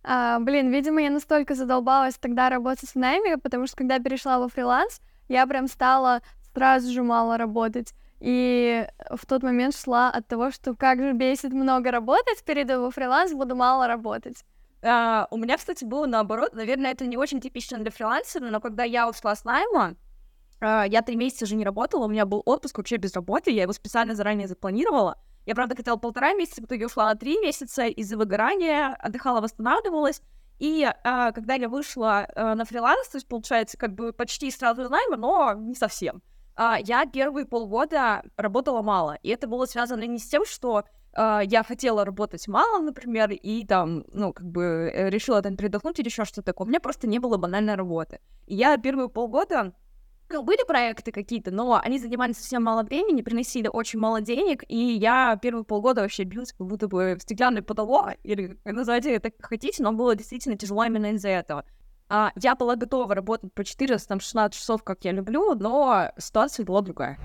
А, 0.04 0.40
блин, 0.40 0.72
видимо, 0.72 1.02
я 1.02 1.10
настолько 1.10 1.56
задолбалась 1.56 2.16
тогда 2.18 2.50
работать 2.50 2.90
с 2.90 2.96
найме, 2.96 3.38
потому 3.38 3.68
что 3.68 3.76
когда 3.76 4.00
перешла 4.00 4.40
во 4.40 4.48
фриланс, 4.48 5.02
я 5.28 5.46
прям 5.46 5.68
стала 5.68 6.22
сразу 6.54 6.92
же 6.92 7.04
мало 7.04 7.38
работать. 7.38 7.94
И 8.20 8.88
в 9.10 9.26
тот 9.26 9.42
момент 9.44 9.76
шла 9.76 10.10
от 10.10 10.28
того, 10.28 10.52
что 10.52 10.76
как 10.76 11.00
же 11.00 11.14
бесит 11.14 11.54
много 11.54 11.92
работать, 11.92 12.44
перейду 12.46 12.82
во 12.82 12.92
фриланс, 12.92 13.34
буду 13.34 13.56
мало 13.56 13.88
работать. 13.88 14.44
Uh, 14.84 15.28
у 15.30 15.38
меня, 15.38 15.58
кстати, 15.58 15.86
было 15.86 16.08
наоборот. 16.08 16.54
Наверное, 16.54 16.92
это 16.92 17.06
не 17.06 17.16
очень 17.16 17.40
типично 17.40 17.78
для 17.78 17.92
фрилансера, 17.92 18.50
но 18.50 18.60
когда 18.60 18.84
я 18.84 19.08
ушла 19.08 19.36
с 19.36 19.44
найма, 19.44 19.96
uh, 20.60 20.90
я 20.90 21.04
три 21.04 21.16
месяца 21.16 21.46
же 21.46 21.56
не 21.56 21.64
работала, 21.64 22.06
у 22.06 22.08
меня 22.08 22.26
был 22.26 22.42
отпуск 22.46 22.80
вообще 22.80 22.98
без 22.98 23.14
работы, 23.14 23.52
я 23.52 23.64
его 23.64 23.74
специально 23.74 24.16
заранее 24.16 24.48
запланировала. 24.48 25.20
Я, 25.46 25.54
правда, 25.54 25.76
хотела 25.76 25.98
полтора 25.98 26.34
месяца, 26.34 26.62
в 26.62 26.66
итоге 26.66 26.88
ушла 26.88 27.06
на 27.10 27.16
три 27.16 27.40
месяца 27.40 27.86
из-за 27.86 28.18
выгорания, 28.18 28.96
отдыхала, 29.00 29.40
восстанавливалась. 29.40 30.24
И 30.58 30.84
uh, 30.84 31.32
когда 31.32 31.54
я 31.54 31.70
вышла 31.70 32.28
на 32.36 32.66
фриланс, 32.66 33.08
то 33.10 33.18
есть, 33.18 33.28
получается, 33.28 33.78
как 33.78 33.94
бы 33.94 34.14
почти 34.14 34.50
сразу 34.50 34.90
найма, 34.90 35.16
но 35.16 35.54
не 35.54 35.76
совсем, 35.76 36.24
я 36.58 37.06
первые 37.06 37.46
полгода 37.46 38.24
работала 38.36 38.82
мало. 38.82 39.18
И 39.22 39.30
это 39.30 39.48
было 39.48 39.66
связано 39.66 40.04
не 40.04 40.18
с 40.18 40.28
тем, 40.28 40.46
что 40.46 40.86
Uh, 41.14 41.46
я 41.46 41.64
хотела 41.64 42.06
работать 42.06 42.48
мало, 42.48 42.82
например, 42.82 43.32
и 43.32 43.66
там, 43.66 44.06
ну, 44.14 44.32
как 44.32 44.46
бы 44.46 44.90
э, 44.94 45.10
решила 45.10 45.42
там 45.42 45.58
передохнуть 45.58 46.00
или 46.00 46.08
еще 46.08 46.24
что-то 46.24 46.44
такое. 46.44 46.66
У 46.66 46.70
меня 46.70 46.80
просто 46.80 47.06
не 47.06 47.20
было 47.20 47.36
банальной 47.36 47.76
работы. 47.76 48.20
И 48.48 48.56
я 48.56 48.78
первые 48.78 49.10
полгода 49.10 49.74
ну, 50.32 50.44
были 50.44 50.66
проекты 50.66 51.12
какие-то, 51.12 51.52
но 51.52 51.80
они 51.84 52.00
занимали 52.00 52.32
совсем 52.32 52.64
мало 52.64 52.84
времени, 52.84 53.22
приносили 53.22 53.68
очень 53.68 54.00
мало 54.00 54.22
денег, 54.22 54.64
и 54.70 54.78
я 54.78 55.38
первые 55.42 55.66
полгода 55.66 56.02
вообще 56.02 56.24
билась 56.24 56.54
как 56.54 56.68
будто 56.68 56.88
бы 56.88 57.16
в 57.20 57.22
стеклянный 57.22 57.62
потолок, 57.62 58.12
или 58.24 58.58
называйте 58.64 59.14
это 59.14 59.32
как 59.32 59.46
хотите, 59.46 59.84
но 59.84 59.92
было 59.92 60.16
действительно 60.16 60.58
тяжело 60.58 60.86
именно 60.86 61.14
из-за 61.14 61.30
этого. 61.30 61.66
А, 62.08 62.32
я 62.36 62.56
была 62.56 62.76
готова 62.76 63.14
работать 63.16 63.54
по 63.54 63.62
400-16 63.62 64.52
часов, 64.52 64.84
как 64.84 65.04
я 65.06 65.12
люблю, 65.12 65.56
но 65.56 66.12
ситуация 66.18 66.66
была 66.66 66.82
другая. 66.82 67.18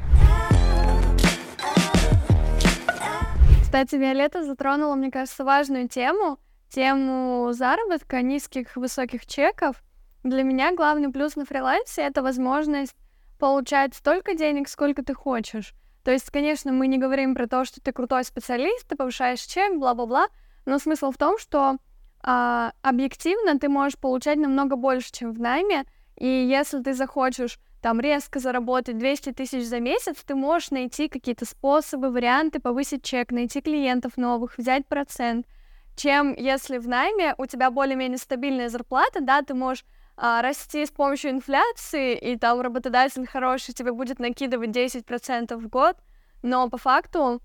Кстати, 3.76 3.96
Виолетта 3.96 4.42
затронула, 4.42 4.94
мне 4.94 5.10
кажется, 5.10 5.44
важную 5.44 5.86
тему, 5.86 6.38
тему 6.70 7.52
заработка, 7.52 8.22
низких, 8.22 8.74
высоких 8.74 9.26
чеков. 9.26 9.82
Для 10.24 10.44
меня 10.44 10.74
главный 10.74 11.12
плюс 11.12 11.36
на 11.36 11.44
фрилансе— 11.44 12.00
это 12.04 12.22
возможность 12.22 12.96
получать 13.38 13.94
столько 13.94 14.34
денег, 14.34 14.70
сколько 14.70 15.04
ты 15.04 15.12
хочешь. 15.12 15.74
То 16.04 16.10
есть, 16.10 16.30
конечно, 16.30 16.72
мы 16.72 16.86
не 16.86 16.96
говорим 16.96 17.34
про 17.34 17.46
то, 17.46 17.66
что 17.66 17.82
ты 17.82 17.92
крутой 17.92 18.24
специалист, 18.24 18.88
ты 18.88 18.96
повышаешь 18.96 19.42
чек, 19.42 19.76
бла-бла-бла, 19.76 20.28
но 20.64 20.78
смысл 20.78 21.10
в 21.10 21.18
том, 21.18 21.36
что 21.36 21.76
а, 22.22 22.72
объективно 22.80 23.58
ты 23.58 23.68
можешь 23.68 23.98
получать 23.98 24.38
намного 24.38 24.76
больше, 24.76 25.12
чем 25.12 25.34
в 25.34 25.38
найме, 25.38 25.84
и 26.16 26.26
если 26.26 26.82
ты 26.82 26.94
захочешь 26.94 27.58
там 27.86 28.00
резко 28.00 28.40
заработать 28.40 28.98
200 28.98 29.30
тысяч 29.30 29.64
за 29.64 29.78
месяц, 29.78 30.16
ты 30.26 30.34
можешь 30.34 30.72
найти 30.72 31.06
какие-то 31.08 31.44
способы, 31.44 32.10
варианты 32.10 32.58
повысить 32.58 33.04
чек, 33.04 33.30
найти 33.30 33.60
клиентов 33.60 34.16
новых, 34.16 34.58
взять 34.58 34.88
процент, 34.88 35.46
чем 35.94 36.34
если 36.34 36.78
в 36.78 36.88
найме 36.88 37.36
у 37.38 37.46
тебя 37.46 37.70
более-менее 37.70 38.18
стабильная 38.18 38.70
зарплата, 38.70 39.20
да, 39.20 39.40
ты 39.42 39.54
можешь 39.54 39.84
а, 40.16 40.42
расти 40.42 40.84
с 40.84 40.90
помощью 40.90 41.30
инфляции, 41.30 42.18
и 42.18 42.36
там 42.36 42.60
работодатель 42.60 43.24
хороший 43.24 43.72
тебе 43.72 43.92
будет 43.92 44.18
накидывать 44.18 44.70
10% 44.70 45.56
в 45.56 45.68
год, 45.68 45.96
но 46.42 46.68
по 46.68 46.78
факту 46.78 47.40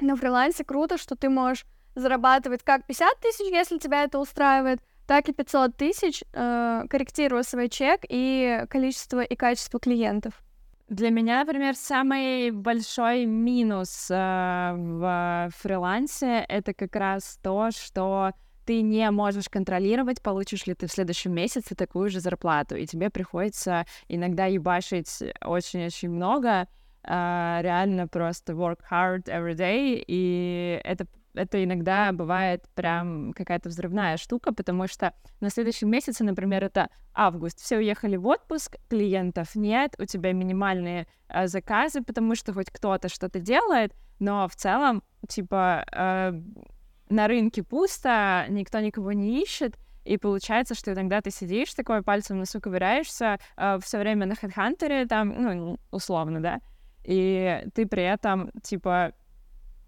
на 0.00 0.16
фрилансе 0.16 0.64
круто, 0.64 0.96
что 0.96 1.16
ты 1.16 1.28
можешь 1.28 1.66
зарабатывать 1.94 2.62
как 2.62 2.86
50 2.86 3.20
тысяч, 3.20 3.52
если 3.52 3.76
тебя 3.76 4.04
это 4.04 4.20
устраивает, 4.20 4.80
так 5.06 5.28
и 5.28 5.32
500 5.32 5.76
тысяч, 5.76 6.22
э, 6.32 6.84
корректируя 6.88 7.42
свой 7.42 7.68
чек 7.68 8.00
и 8.08 8.64
количество 8.68 9.22
и 9.22 9.36
качество 9.36 9.78
клиентов. 9.80 10.42
Для 10.88 11.10
меня, 11.10 11.44
например, 11.44 11.74
самый 11.74 12.52
большой 12.52 13.26
минус 13.26 14.08
э, 14.08 14.14
в 14.76 15.50
фрилансе 15.56 16.44
это 16.48 16.74
как 16.74 16.94
раз 16.94 17.38
то, 17.42 17.70
что 17.72 18.32
ты 18.64 18.82
не 18.82 19.10
можешь 19.10 19.48
контролировать, 19.48 20.22
получишь 20.22 20.66
ли 20.66 20.74
ты 20.74 20.86
в 20.86 20.92
следующем 20.92 21.32
месяце 21.32 21.74
такую 21.74 22.08
же 22.10 22.20
зарплату, 22.20 22.76
и 22.76 22.86
тебе 22.86 23.10
приходится 23.10 23.84
иногда 24.08 24.46
ебашить 24.46 25.22
очень-очень 25.44 26.10
много, 26.10 26.68
э, 27.02 27.58
реально 27.62 28.06
просто 28.06 28.52
work 28.52 28.80
hard 28.90 29.24
every 29.24 29.54
day, 29.54 30.04
и 30.06 30.80
это 30.84 31.06
это 31.36 31.62
иногда 31.62 32.12
бывает 32.12 32.64
прям 32.74 33.32
какая-то 33.32 33.68
взрывная 33.68 34.16
штука, 34.16 34.52
потому 34.52 34.86
что 34.86 35.12
на 35.40 35.50
следующем 35.50 35.90
месяце, 35.90 36.24
например, 36.24 36.64
это 36.64 36.88
август, 37.14 37.60
все 37.60 37.76
уехали 37.76 38.16
в 38.16 38.26
отпуск, 38.26 38.76
клиентов 38.88 39.54
нет, 39.54 39.94
у 39.98 40.04
тебя 40.04 40.32
минимальные 40.32 41.06
э, 41.28 41.46
заказы, 41.46 42.02
потому 42.02 42.34
что 42.34 42.52
хоть 42.52 42.70
кто-то 42.70 43.08
что-то 43.08 43.40
делает, 43.40 43.94
но 44.18 44.48
в 44.48 44.56
целом, 44.56 45.02
типа, 45.28 45.84
э, 45.92 46.32
на 47.08 47.28
рынке 47.28 47.62
пусто, 47.62 48.46
никто 48.48 48.80
никого 48.80 49.12
не 49.12 49.42
ищет, 49.42 49.76
и 50.04 50.18
получается, 50.18 50.74
что 50.74 50.92
иногда 50.92 51.20
ты 51.20 51.30
сидишь 51.30 51.74
такой 51.74 52.02
пальцем 52.02 52.38
носу 52.38 52.60
ковыряешься 52.60 53.38
э, 53.56 53.78
все 53.82 53.98
время 53.98 54.26
на 54.26 54.32
HeadHunter, 54.32 55.06
там, 55.06 55.28
ну, 55.28 55.78
условно, 55.90 56.40
да, 56.40 56.60
и 57.04 57.64
ты 57.74 57.86
при 57.86 58.02
этом, 58.02 58.50
типа, 58.62 59.12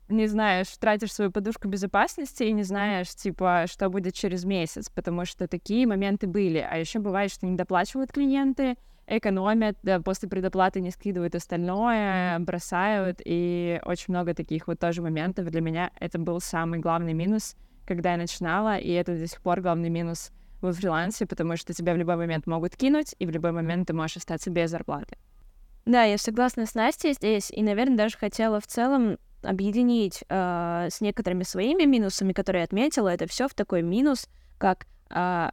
не 0.08 0.26
знаешь, 0.26 0.68
тратишь 0.78 1.12
свою 1.12 1.30
подушку 1.30 1.68
безопасности 1.68 2.42
и 2.44 2.52
не 2.52 2.62
знаешь, 2.62 3.14
типа, 3.14 3.64
что 3.68 3.88
будет 3.88 4.14
через 4.14 4.44
месяц, 4.44 4.90
потому 4.90 5.24
что 5.24 5.46
такие 5.48 5.86
моменты 5.86 6.26
были. 6.26 6.58
А 6.58 6.76
еще 6.76 6.98
бывает, 6.98 7.30
что 7.30 7.46
не 7.46 7.56
доплачивают 7.56 8.12
клиенты, 8.12 8.76
экономят, 9.06 9.76
да, 9.82 10.00
после 10.00 10.28
предоплаты 10.28 10.80
не 10.80 10.90
скидывают 10.90 11.34
остальное, 11.34 12.38
бросают, 12.40 13.20
и 13.24 13.80
очень 13.84 14.06
много 14.08 14.34
таких 14.34 14.66
вот 14.66 14.78
тоже 14.78 15.02
моментов. 15.02 15.50
Для 15.50 15.60
меня 15.60 15.90
это 15.98 16.18
был 16.18 16.40
самый 16.40 16.78
главный 16.78 17.14
минус, 17.14 17.56
когда 17.86 18.12
я 18.12 18.16
начинала, 18.18 18.76
и 18.76 18.90
это 18.90 19.16
до 19.16 19.26
сих 19.26 19.40
пор 19.40 19.60
главный 19.60 19.88
минус 19.88 20.30
во 20.60 20.72
фрилансе, 20.72 21.26
потому 21.26 21.56
что 21.56 21.72
тебя 21.72 21.94
в 21.94 21.96
любой 21.96 22.16
момент 22.16 22.46
могут 22.46 22.76
кинуть, 22.76 23.14
и 23.18 23.26
в 23.26 23.30
любой 23.30 23.52
момент 23.52 23.88
ты 23.88 23.94
можешь 23.94 24.18
остаться 24.18 24.50
без 24.50 24.70
зарплаты. 24.70 25.16
Да, 25.88 26.04
я 26.04 26.18
согласна 26.18 26.66
с 26.66 26.74
Настей 26.74 27.14
здесь, 27.14 27.50
и, 27.50 27.62
наверное, 27.62 27.96
даже 27.96 28.18
хотела 28.18 28.60
в 28.60 28.66
целом 28.66 29.16
объединить 29.42 30.22
э, 30.28 30.88
с 30.90 31.00
некоторыми 31.00 31.44
своими 31.44 31.84
минусами, 31.84 32.34
которые 32.34 32.60
я 32.60 32.64
отметила, 32.64 33.08
это 33.08 33.26
все 33.26 33.48
в 33.48 33.54
такой 33.54 33.80
минус, 33.80 34.28
как 34.58 34.86
э, 35.08 35.48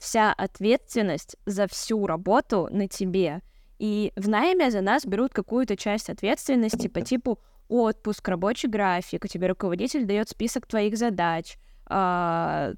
вся 0.00 0.32
ответственность 0.32 1.36
за 1.46 1.68
всю 1.68 2.08
работу 2.08 2.66
на 2.72 2.88
тебе. 2.88 3.40
И 3.78 4.12
в 4.16 4.28
найме 4.28 4.72
за 4.72 4.80
нас 4.80 5.06
берут 5.06 5.32
какую-то 5.32 5.76
часть 5.76 6.10
ответственности 6.10 6.88
по 6.88 7.00
типу 7.00 7.38
отпуск, 7.68 8.26
рабочий 8.26 8.68
график, 8.68 9.28
тебе 9.28 9.46
руководитель 9.46 10.06
дает 10.06 10.28
список 10.28 10.66
твоих 10.66 10.98
задач, 10.98 11.56
э, 11.88 12.74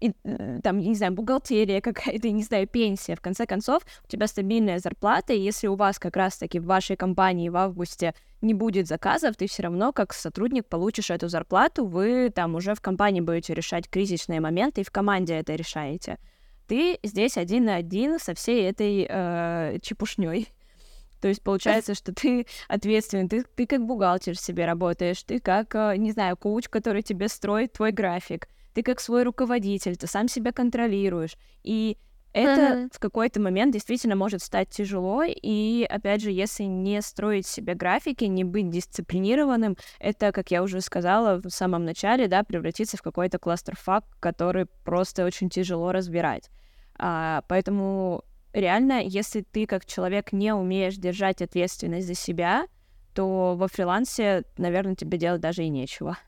и, 0.00 0.12
э, 0.24 0.60
там, 0.62 0.78
не 0.78 0.94
знаю, 0.94 1.12
бухгалтерия 1.12 1.80
какая-то, 1.80 2.30
не 2.30 2.42
знаю, 2.42 2.66
пенсия. 2.66 3.16
В 3.16 3.20
конце 3.20 3.46
концов, 3.46 3.82
у 4.04 4.08
тебя 4.08 4.26
стабильная 4.26 4.78
зарплата, 4.78 5.32
и 5.32 5.40
если 5.40 5.68
у 5.68 5.74
вас 5.74 5.98
как 5.98 6.16
раз-таки 6.16 6.58
в 6.58 6.66
вашей 6.66 6.96
компании 6.96 7.48
в 7.48 7.56
августе 7.56 8.14
не 8.42 8.54
будет 8.54 8.86
заказов, 8.86 9.36
ты 9.36 9.46
все 9.46 9.62
равно 9.62 9.92
как 9.92 10.12
сотрудник 10.12 10.66
получишь 10.66 11.10
эту 11.10 11.28
зарплату, 11.28 11.86
вы 11.86 12.30
там 12.34 12.54
уже 12.54 12.74
в 12.74 12.80
компании 12.80 13.20
будете 13.20 13.54
решать 13.54 13.88
кризисные 13.88 14.40
моменты, 14.40 14.82
и 14.82 14.84
в 14.84 14.90
команде 14.90 15.34
это 15.34 15.54
решаете. 15.54 16.18
Ты 16.66 16.98
здесь 17.02 17.36
один 17.36 17.66
на 17.66 17.76
один 17.76 18.18
со 18.18 18.34
всей 18.34 18.68
этой 18.68 19.06
э, 19.08 19.78
чепушней. 19.80 20.48
То 21.20 21.28
есть 21.28 21.42
получается, 21.42 21.94
что 21.94 22.12
ты 22.12 22.46
ответственный, 22.68 23.28
ты, 23.28 23.44
ты 23.44 23.66
как 23.66 23.86
бухгалтер 23.86 24.36
себе 24.36 24.66
работаешь, 24.66 25.22
ты 25.22 25.40
как, 25.40 25.74
э, 25.74 25.96
не 25.96 26.12
знаю, 26.12 26.36
коуч, 26.36 26.68
который 26.68 27.02
тебе 27.02 27.28
строит 27.28 27.72
твой 27.72 27.92
график 27.92 28.48
ты 28.76 28.82
как 28.82 29.00
свой 29.00 29.22
руководитель, 29.22 29.96
ты 29.96 30.06
сам 30.06 30.28
себя 30.28 30.52
контролируешь. 30.52 31.38
И 31.64 31.96
это 32.34 32.60
uh-huh. 32.60 32.88
в 32.92 32.98
какой-то 32.98 33.40
момент 33.40 33.72
действительно 33.72 34.16
может 34.16 34.42
стать 34.42 34.68
тяжело, 34.68 35.22
и, 35.24 35.86
опять 35.88 36.20
же, 36.20 36.30
если 36.30 36.64
не 36.64 37.00
строить 37.00 37.46
себе 37.46 37.72
графики, 37.72 38.24
не 38.24 38.44
быть 38.44 38.68
дисциплинированным, 38.68 39.78
это, 39.98 40.30
как 40.30 40.50
я 40.50 40.62
уже 40.62 40.82
сказала 40.82 41.40
в 41.40 41.48
самом 41.48 41.86
начале, 41.86 42.28
да, 42.28 42.44
превратиться 42.44 42.98
в 42.98 43.02
какой-то 43.02 43.38
кластерфак, 43.38 44.04
который 44.20 44.66
просто 44.66 45.24
очень 45.24 45.48
тяжело 45.48 45.90
разбирать. 45.90 46.50
А, 46.98 47.44
поэтому 47.48 48.24
реально, 48.52 49.00
если 49.02 49.40
ты 49.40 49.64
как 49.64 49.86
человек 49.86 50.34
не 50.34 50.52
умеешь 50.52 50.96
держать 50.96 51.40
ответственность 51.40 52.06
за 52.06 52.14
себя, 52.14 52.66
то 53.14 53.56
во 53.56 53.68
фрилансе, 53.68 54.44
наверное, 54.58 54.96
тебе 54.96 55.16
делать 55.16 55.40
даже 55.40 55.64
и 55.64 55.70
нечего. 55.70 56.18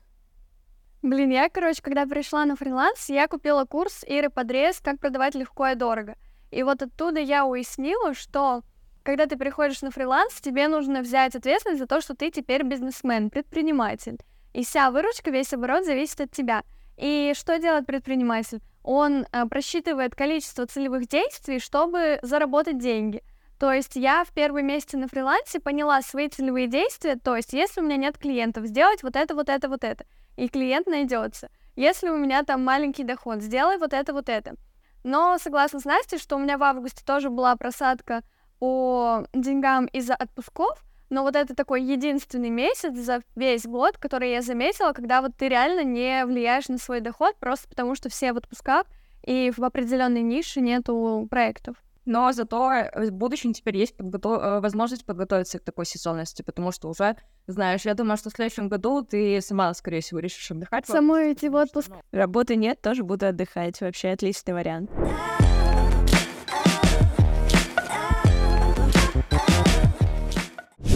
Блин, 1.01 1.29
я, 1.29 1.47
короче, 1.47 1.81
когда 1.81 2.05
пришла 2.05 2.43
на 2.43 2.57
фриланс, 2.57 3.07
я 3.07 3.29
купила 3.29 3.63
курс 3.63 4.03
Иры 4.05 4.29
Подрез 4.29 4.81
«Как 4.81 4.99
продавать 4.99 5.33
легко 5.33 5.67
и 5.67 5.75
дорого». 5.75 6.17
И 6.51 6.61
вот 6.61 6.81
оттуда 6.81 7.21
я 7.21 7.45
уяснила, 7.45 8.13
что 8.13 8.63
когда 9.03 9.25
ты 9.25 9.37
приходишь 9.37 9.81
на 9.81 9.91
фриланс, 9.91 10.41
тебе 10.41 10.67
нужно 10.67 10.99
взять 10.99 11.35
ответственность 11.35 11.79
за 11.79 11.87
то, 11.87 12.01
что 12.01 12.15
ты 12.15 12.31
теперь 12.31 12.63
бизнесмен, 12.63 13.29
предприниматель. 13.29 14.17
И 14.53 14.65
вся 14.65 14.91
выручка, 14.91 15.31
весь 15.31 15.53
оборот 15.53 15.85
зависит 15.85 16.19
от 16.19 16.31
тебя. 16.31 16.63
И 16.97 17.31
что 17.33 17.57
делает 17.59 17.85
предприниматель? 17.85 18.59
Он 18.83 19.25
э, 19.31 19.45
просчитывает 19.45 20.15
количество 20.15 20.65
целевых 20.65 21.07
действий, 21.07 21.59
чтобы 21.59 22.19
заработать 22.23 22.77
деньги. 22.77 23.23
То 23.57 23.71
есть 23.71 23.95
я 23.95 24.25
в 24.25 24.33
первые 24.33 24.63
месяцы 24.63 24.97
на 24.97 25.07
фрилансе 25.07 25.61
поняла 25.61 26.01
свои 26.01 26.27
целевые 26.27 26.67
действия, 26.67 27.15
то 27.15 27.37
есть 27.37 27.53
если 27.53 27.79
у 27.79 27.83
меня 27.83 27.97
нет 27.97 28.17
клиентов, 28.17 28.65
сделать 28.65 29.01
вот 29.01 29.15
это, 29.15 29.33
вот 29.35 29.47
это, 29.47 29.69
вот 29.69 29.83
это 29.83 30.05
и 30.39 30.47
клиент 30.47 30.87
найдется. 30.87 31.49
Если 31.75 32.09
у 32.09 32.17
меня 32.17 32.43
там 32.43 32.63
маленький 32.63 33.03
доход, 33.03 33.41
сделай 33.41 33.77
вот 33.77 33.93
это, 33.93 34.13
вот 34.13 34.29
это. 34.29 34.55
Но 35.03 35.37
согласна 35.37 35.79
с 35.79 35.85
Настей, 35.85 36.17
что 36.17 36.35
у 36.35 36.39
меня 36.39 36.57
в 36.57 36.63
августе 36.63 37.03
тоже 37.05 37.29
была 37.29 37.55
просадка 37.55 38.21
по 38.59 39.25
деньгам 39.33 39.85
из-за 39.85 40.15
отпусков, 40.15 40.83
но 41.09 41.23
вот 41.23 41.35
это 41.35 41.55
такой 41.55 41.83
единственный 41.83 42.49
месяц 42.49 42.95
за 42.95 43.21
весь 43.35 43.65
год, 43.65 43.97
который 43.97 44.31
я 44.31 44.41
заметила, 44.41 44.91
когда 44.91 45.21
вот 45.21 45.31
ты 45.37 45.47
реально 45.47 45.83
не 45.83 46.25
влияешь 46.25 46.67
на 46.67 46.77
свой 46.77 46.99
доход, 46.99 47.35
просто 47.37 47.67
потому 47.69 47.95
что 47.95 48.09
все 48.09 48.33
в 48.33 48.37
отпусках, 48.37 48.85
и 49.25 49.51
в 49.55 49.63
определенной 49.63 50.21
нише 50.21 50.61
нету 50.61 51.27
проектов. 51.29 51.77
Но 52.09 52.31
зато 52.31 52.71
э, 52.71 53.09
в 53.09 53.13
будущем 53.13 53.53
теперь 53.53 53.77
есть 53.77 53.95
подготов... 53.95 54.41
Э, 54.41 54.59
возможность 54.59 55.05
подготовиться 55.05 55.59
к 55.59 55.63
такой 55.63 55.85
сезонности, 55.85 56.41
потому 56.41 56.71
что 56.71 56.89
уже, 56.89 57.15
знаешь, 57.47 57.85
я 57.85 57.93
думаю, 57.93 58.17
что 58.17 58.29
в 58.31 58.33
следующем 58.33 58.67
году 58.67 59.03
ты 59.03 59.39
сама, 59.41 59.73
скорее 59.75 60.01
всего, 60.01 60.19
решишь 60.19 60.49
отдыхать. 60.51 60.87
Самой 60.87 61.33
идти 61.33 61.49
в 61.49 61.55
отпуск. 61.55 61.91
Работы 62.11 62.55
нет, 62.55 62.81
тоже 62.81 63.03
буду 63.03 63.27
отдыхать. 63.27 63.79
Вообще 63.79 64.09
отличный 64.09 64.53
вариант. 64.55 64.89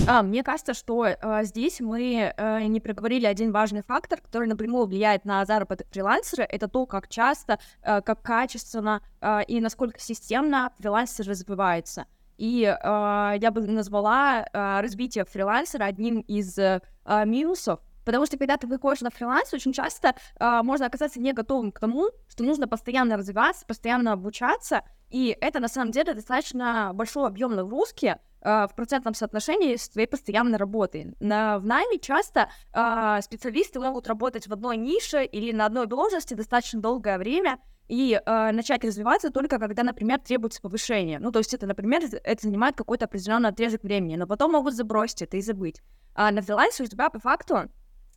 А, 0.05 0.21
мне 0.21 0.43
кажется, 0.43 0.73
что 0.73 1.05
э, 1.05 1.43
здесь 1.43 1.79
мы 1.79 2.33
э, 2.35 2.63
не 2.63 2.81
проговорили 2.81 3.25
один 3.25 3.53
важный 3.53 3.83
фактор, 3.83 4.19
который 4.19 4.49
напрямую 4.49 4.85
влияет 4.85 5.23
на 5.23 5.45
заработок 5.45 5.87
фрилансера. 5.91 6.43
Это 6.43 6.67
то, 6.67 6.85
как 6.85 7.07
часто, 7.07 7.57
э, 7.83 8.01
как 8.01 8.21
качественно 8.21 9.01
э, 9.21 9.43
и 9.47 9.61
насколько 9.61 9.99
системно 10.01 10.73
фрилансер 10.77 11.25
развивается. 11.25 12.05
И 12.37 12.63
э, 12.63 13.35
я 13.39 13.51
бы 13.51 13.61
назвала 13.61 14.41
э, 14.41 14.81
развитие 14.81 15.23
фрилансера 15.23 15.85
одним 15.85 16.19
из 16.19 16.57
э, 16.57 16.81
минусов, 17.25 17.79
Потому 18.05 18.25
что 18.25 18.37
когда 18.37 18.57
ты 18.57 18.67
выходишь 18.67 19.01
на 19.01 19.09
фриланс, 19.09 19.53
очень 19.53 19.71
часто 19.71 20.15
э, 20.39 20.61
можно 20.63 20.85
оказаться 20.85 21.19
не 21.19 21.31
готовым 21.33 21.71
к 21.71 21.79
тому, 21.79 22.09
что 22.27 22.43
нужно 22.43 22.67
постоянно 22.67 23.17
развиваться, 23.17 23.65
постоянно 23.65 24.11
обучаться, 24.11 24.81
и 25.13 25.37
это 25.39 25.59
на 25.59 25.67
самом 25.67 25.91
деле 25.91 26.15
достаточно 26.15 26.91
большой 26.95 27.27
объем 27.27 27.55
нагрузки, 27.55 28.17
а, 28.41 28.67
в 28.67 28.73
процентном 28.73 29.13
соотношении 29.13 29.75
с 29.75 29.87
твоей 29.87 30.07
постоянной 30.07 30.57
работой. 30.57 31.13
На, 31.19 31.59
в 31.59 31.65
найме 31.65 31.99
часто 31.99 32.49
э, 32.73 33.19
специалисты 33.21 33.79
могут 33.79 34.07
работать 34.07 34.47
в 34.47 34.53
одной 34.53 34.75
нише 34.75 35.23
или 35.23 35.51
на 35.51 35.67
одной 35.67 35.85
должности 35.85 36.33
достаточно 36.33 36.81
долгое 36.81 37.19
время, 37.19 37.59
и 37.87 38.19
э, 38.25 38.51
начать 38.51 38.83
развиваться 38.83 39.29
только 39.29 39.59
когда, 39.59 39.83
например, 39.83 40.19
требуется 40.19 40.61
повышение. 40.61 41.19
Ну, 41.19 41.31
то 41.31 41.39
есть 41.39 41.53
это, 41.53 41.67
например, 41.67 42.01
это 42.23 42.41
занимает 42.41 42.75
какой-то 42.75 43.05
определенный 43.05 43.49
отрезок 43.49 43.83
времени, 43.83 44.15
но 44.15 44.25
потом 44.25 44.53
могут 44.53 44.73
забросить 44.73 45.21
это 45.21 45.37
и 45.37 45.41
забыть. 45.41 45.81
А 46.15 46.31
на 46.31 46.41
фрилансе 46.41 46.83
у 46.83 46.87
тебя 46.87 47.11
по 47.11 47.19
факту 47.19 47.69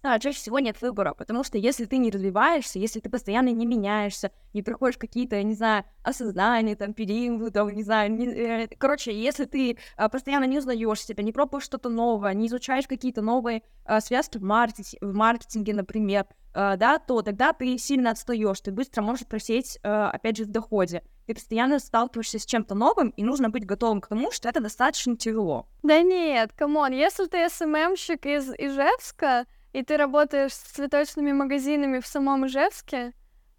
а, 0.06 0.18
чаще 0.18 0.38
всего 0.38 0.58
нет 0.58 0.80
выбора, 0.80 1.14
потому 1.14 1.44
что 1.44 1.58
если 1.58 1.84
ты 1.84 1.98
не 1.98 2.10
развиваешься, 2.10 2.78
если 2.78 3.00
ты 3.00 3.10
постоянно 3.10 3.48
не 3.48 3.66
меняешься, 3.66 4.30
не 4.52 4.62
проходишь 4.62 4.98
какие-то, 4.98 5.42
не 5.42 5.54
знаю, 5.54 5.84
осознания, 6.02 6.76
там, 6.76 6.94
периоды, 6.94 7.50
там, 7.50 7.68
не 7.70 7.82
знаю, 7.82 8.12
не, 8.12 8.26
э, 8.26 8.68
короче, 8.78 9.12
если 9.12 9.44
ты 9.44 9.78
а, 9.96 10.08
постоянно 10.08 10.44
не 10.44 10.58
узнаешь 10.58 11.02
себя, 11.02 11.22
не 11.22 11.32
пробуешь 11.32 11.64
что-то 11.64 11.88
новое, 11.88 12.34
не 12.34 12.46
изучаешь 12.46 12.86
какие-то 12.86 13.22
новые 13.22 13.62
а, 13.84 14.00
связки 14.00 14.38
в, 14.38 14.42
маркете, 14.42 14.96
в 15.00 15.12
маркетинге, 15.12 15.75
например, 15.75 16.26
а, 16.58 16.76
да, 16.76 16.98
то 16.98 17.20
тогда 17.20 17.52
ты 17.52 17.76
сильно 17.76 18.12
отстаешь, 18.12 18.62
ты 18.62 18.72
быстро 18.72 19.02
можешь 19.02 19.26
просесть, 19.26 19.78
а, 19.82 20.10
опять 20.10 20.38
же, 20.38 20.44
в 20.44 20.50
доходе. 20.50 21.02
Ты 21.26 21.34
постоянно 21.34 21.78
сталкиваешься 21.78 22.38
с 22.38 22.46
чем-то 22.46 22.75
новым, 22.75 23.10
и 23.10 23.22
нужно 23.22 23.50
быть 23.50 23.66
готовым 23.66 24.00
к 24.00 24.06
тому, 24.06 24.30
что 24.30 24.48
это 24.48 24.60
достаточно 24.60 25.16
тяжело. 25.16 25.68
Да 25.82 26.00
нет, 26.00 26.52
come 26.56 26.77
on, 26.77 26.92
если 26.92 27.26
ты 27.26 27.46
SMM 27.50 27.75
щик 27.75 28.25
из 28.25 28.48
Ижевска, 28.56 29.44
и 29.76 29.83
ты 29.83 29.99
работаешь 29.99 30.54
с 30.54 30.73
цветочными 30.73 31.33
магазинами 31.33 32.00
в 32.00 32.06
самом 32.06 32.47
Ижевске, 32.47 33.12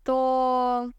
то 0.03 0.89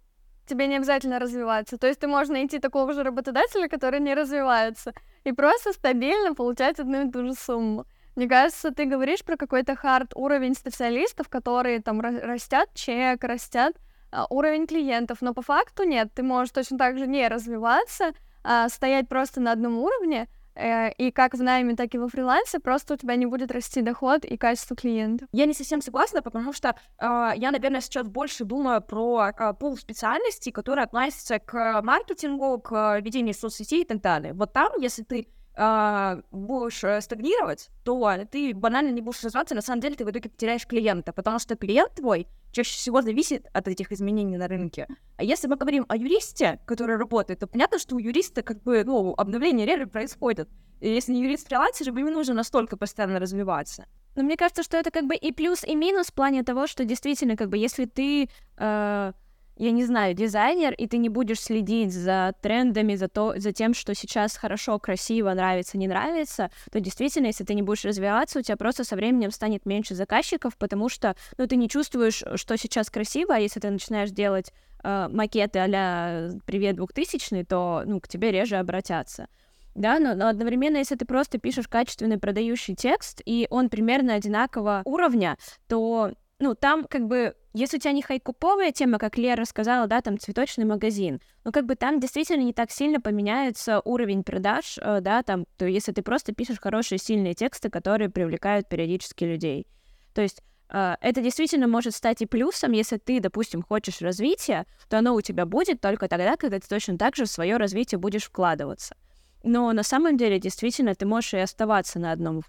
тебе 0.47 0.69
не 0.69 0.77
обязательно 0.77 1.19
развиваться. 1.19 1.77
То 1.77 1.89
есть 1.89 1.99
ты 1.99 2.07
можешь 2.07 2.29
найти 2.29 2.61
такого 2.61 2.93
же 2.93 3.03
работодателя, 3.03 3.67
который 3.67 3.99
не 3.99 4.15
развивается, 4.15 4.93
и 5.25 5.33
просто 5.33 5.73
стабильно 5.73 6.35
получать 6.35 6.79
одну 6.79 7.09
и 7.09 7.11
ту 7.11 7.25
же 7.25 7.35
сумму. 7.35 7.85
Мне 8.15 8.29
кажется, 8.29 8.71
ты 8.71 8.85
говоришь 8.85 9.25
про 9.25 9.37
какой-то 9.37 9.75
хард 9.75 10.13
уровень 10.15 10.55
специалистов, 10.55 11.29
которые 11.29 11.83
там 11.83 12.01
растят 12.01 12.69
чек, 12.75 13.25
растят 13.25 13.75
а, 14.13 14.25
уровень 14.31 14.69
клиентов, 14.69 15.19
но 15.21 15.35
по 15.35 15.43
факту 15.43 15.83
нет, 15.83 16.15
ты 16.15 16.23
можешь 16.23 16.53
точно 16.53 16.79
так 16.79 16.97
же 16.97 17.09
не 17.09 17.27
развиваться, 17.27 18.13
а 18.45 18.69
стоять 18.69 19.09
просто 19.09 19.41
на 19.41 19.51
одном 19.51 19.79
уровне, 19.79 20.29
и 20.59 21.11
как 21.13 21.35
в 21.35 21.43
найме, 21.43 21.77
так 21.77 21.95
и 21.95 21.99
во 21.99 22.09
фрилансе, 22.09 22.59
просто 22.59 22.95
у 22.95 22.97
тебя 22.97 23.17
не 23.17 23.27
будет 23.27 23.53
расти 23.53 23.83
доход 23.83 24.25
и 24.25 24.37
качество 24.37 24.77
клиента. 24.77 25.27
Я 25.33 25.47
не 25.47 25.55
совсем 25.55 25.81
согласна, 25.81 26.23
потому 26.23 26.53
что 26.53 26.71
э, 26.71 27.33
я, 27.37 27.51
наверное, 27.51 27.81
сейчас 27.81 28.09
больше 28.09 28.45
думаю 28.45 28.83
про 28.83 29.31
э, 29.31 29.55
пол 29.55 29.77
специальностей, 29.77 30.53
которые 30.53 30.85
относятся 30.85 31.39
к 31.39 31.81
маркетингу, 31.83 32.59
к 32.61 32.99
ведению 33.01 33.35
соцсетей 33.35 33.83
и 33.83 33.87
так 33.87 34.01
далее. 34.01 34.33
Вот 34.33 34.53
там, 34.53 34.73
если 34.81 35.03
ты 35.03 35.29
э, 35.59 36.23
будешь 36.31 36.85
э, 36.85 37.01
стагнировать, 37.01 37.69
то 37.85 38.17
ты 38.31 38.55
банально 38.55 38.91
не 38.91 39.03
будешь 39.03 39.23
развиваться, 39.23 39.55
на 39.55 39.63
самом 39.63 39.81
деле 39.81 39.97
ты 39.97 40.05
в 40.05 40.11
итоге 40.11 40.31
потеряешь 40.31 40.67
клиента, 40.67 41.13
потому 41.13 41.39
что 41.39 41.57
клиент 41.57 41.95
твой 41.97 42.27
чаще 42.53 42.77
всего 42.77 43.03
зависит 43.03 43.47
от 43.53 43.69
этих 43.69 43.93
изменений 43.93 44.37
на 44.37 44.49
рынке. 44.49 44.87
А 45.17 45.25
если 45.25 45.49
мы 45.49 45.57
говорим 45.57 45.85
о 45.89 45.97
юристе, 45.97 46.61
который 46.67 46.97
работает, 46.97 47.41
то 47.41 47.47
понятно, 47.47 47.79
что 47.79 47.97
у 47.97 47.99
юриста 47.99 48.43
как 48.43 48.63
бы, 48.63 48.85
ну, 48.85 49.15
обновление 49.17 49.67
реально 49.67 49.89
происходит. 49.89 50.49
И 50.81 50.89
если 50.89 51.13
не 51.13 51.23
юрист-фрилансер, 51.23 51.89
ему 51.89 52.09
не 52.09 52.11
нужно 52.11 52.35
настолько 52.35 52.77
постоянно 52.77 53.19
развиваться. 53.19 53.87
Но 54.15 54.23
мне 54.23 54.37
кажется, 54.37 54.63
что 54.63 54.77
это 54.77 54.91
как 54.91 55.07
бы 55.07 55.15
и 55.15 55.33
плюс, 55.33 55.65
и 55.65 55.75
минус 55.75 56.07
в 56.07 56.15
плане 56.15 56.43
того, 56.43 56.67
что 56.67 56.85
действительно, 56.85 57.37
как 57.37 57.49
бы, 57.49 57.59
если 57.59 57.85
ты 57.85 58.29
э, 58.57 59.13
я 59.59 59.73
не 59.73 59.85
знаю, 59.85 60.15
дизайнер, 60.15 60.73
и 60.73 60.87
ты 60.87 60.99
не 60.99 61.09
будешь 61.09 61.41
следить 61.41 61.93
за 61.93 62.33
трендами, 62.41 62.95
за, 62.95 63.09
то, 63.09 63.35
за 63.37 63.53
тем, 63.53 63.75
что 63.75 63.95
сейчас 63.95 64.37
хорошо, 64.37 64.79
красиво, 64.79 65.33
нравится, 65.35 65.77
не 65.77 65.89
нравится, 65.89 66.51
то 66.71 66.81
действительно, 66.81 67.27
если 67.27 67.45
ты 67.45 67.55
не 67.55 67.63
будешь 67.63 67.85
развиваться, 67.85 68.39
у 68.39 68.43
тебя 68.43 68.57
просто 68.57 68.85
со 68.85 68.95
временем 68.95 69.33
станет 69.33 69.67
меньше 69.67 69.95
заказчиков, 69.95 70.57
потому 70.57 70.89
что 70.89 71.17
ну, 71.37 71.47
ты 71.47 71.57
не 71.57 71.69
чувствуешь, 71.69 72.23
что 72.37 72.57
сейчас 72.57 72.89
красиво, 72.89 73.35
а 73.35 73.39
если 73.39 73.59
ты 73.59 73.71
начинаешь 73.71 74.11
делать 74.11 74.53
э, 74.85 75.09
макеты 75.11 75.59
а-ля 75.59 76.31
«Привет, 76.47 76.77
2000 76.77 77.45
то 77.45 77.83
ну, 77.85 78.01
к 78.01 78.09
тебе 78.09 78.31
реже 78.31 78.57
обратятся. 78.57 79.29
Да, 79.75 79.99
но, 79.99 80.15
но 80.15 80.29
одновременно, 80.29 80.79
если 80.79 80.97
ты 80.97 81.05
просто 81.05 81.39
пишешь 81.39 81.69
качественный 81.69 82.19
продающий 82.19 82.75
текст, 82.75 83.23
и 83.25 83.47
он 83.51 83.69
примерно 83.69 84.15
одинакового 84.15 84.83
уровня, 84.85 85.37
то 85.69 86.13
ну, 86.41 86.55
там 86.55 86.85
как 86.85 87.07
бы, 87.07 87.35
если 87.53 87.79
у 87.79 87.81
тебя 87.81 87.93
не 87.93 88.03
хайкуповая 88.03 88.71
тема, 88.71 88.99
как 88.99 89.19
Лера 89.19 89.41
рассказала, 89.41 89.87
да, 89.87 90.01
там 90.01 90.19
цветочный 90.19 90.65
магазин, 90.65 91.21
ну, 91.45 91.51
как 91.51 91.67
бы 91.67 91.75
там 91.75 91.99
действительно 91.99 92.43
не 92.43 92.53
так 92.53 92.71
сильно 92.71 93.01
поменяется 93.01 93.81
уровень 93.85 94.23
продаж, 94.23 94.79
э, 94.81 95.01
да, 95.01 95.23
там, 95.23 95.47
то 95.57 95.67
если 95.67 95.93
ты 95.93 96.03
просто 96.03 96.33
пишешь 96.33 96.61
хорошие, 96.61 96.99
сильные 96.99 97.35
тексты, 97.35 97.71
которые 97.71 98.09
привлекают 98.09 98.69
периодически 98.69 99.25
людей. 99.25 99.67
То 100.15 100.23
есть 100.23 100.43
э, 100.71 100.95
это 101.01 101.21
действительно 101.21 101.67
может 101.67 101.95
стать 101.95 102.23
и 102.23 102.27
плюсом, 102.27 102.71
если 102.71 102.99
ты, 102.99 103.19
допустим, 103.19 103.63
хочешь 103.63 104.01
развития, 104.01 104.65
то 104.89 104.99
оно 104.99 105.15
у 105.15 105.21
тебя 105.21 105.45
будет 105.45 105.81
только 105.81 106.07
тогда, 106.07 106.37
когда 106.37 106.61
ты 106.61 106.69
точно 106.69 106.97
так 106.99 107.17
же 107.17 107.25
в 107.25 107.31
свое 107.31 107.57
развитие 107.57 107.99
будешь 107.99 108.25
вкладываться. 108.25 108.97
Но 109.43 109.73
на 109.73 109.83
самом 109.83 110.17
деле, 110.17 110.39
действительно, 110.39 110.95
ты 110.95 111.07
можешь 111.07 111.35
и 111.35 111.39
оставаться 111.39 111.99
на 111.99 112.13
одном 112.13 112.43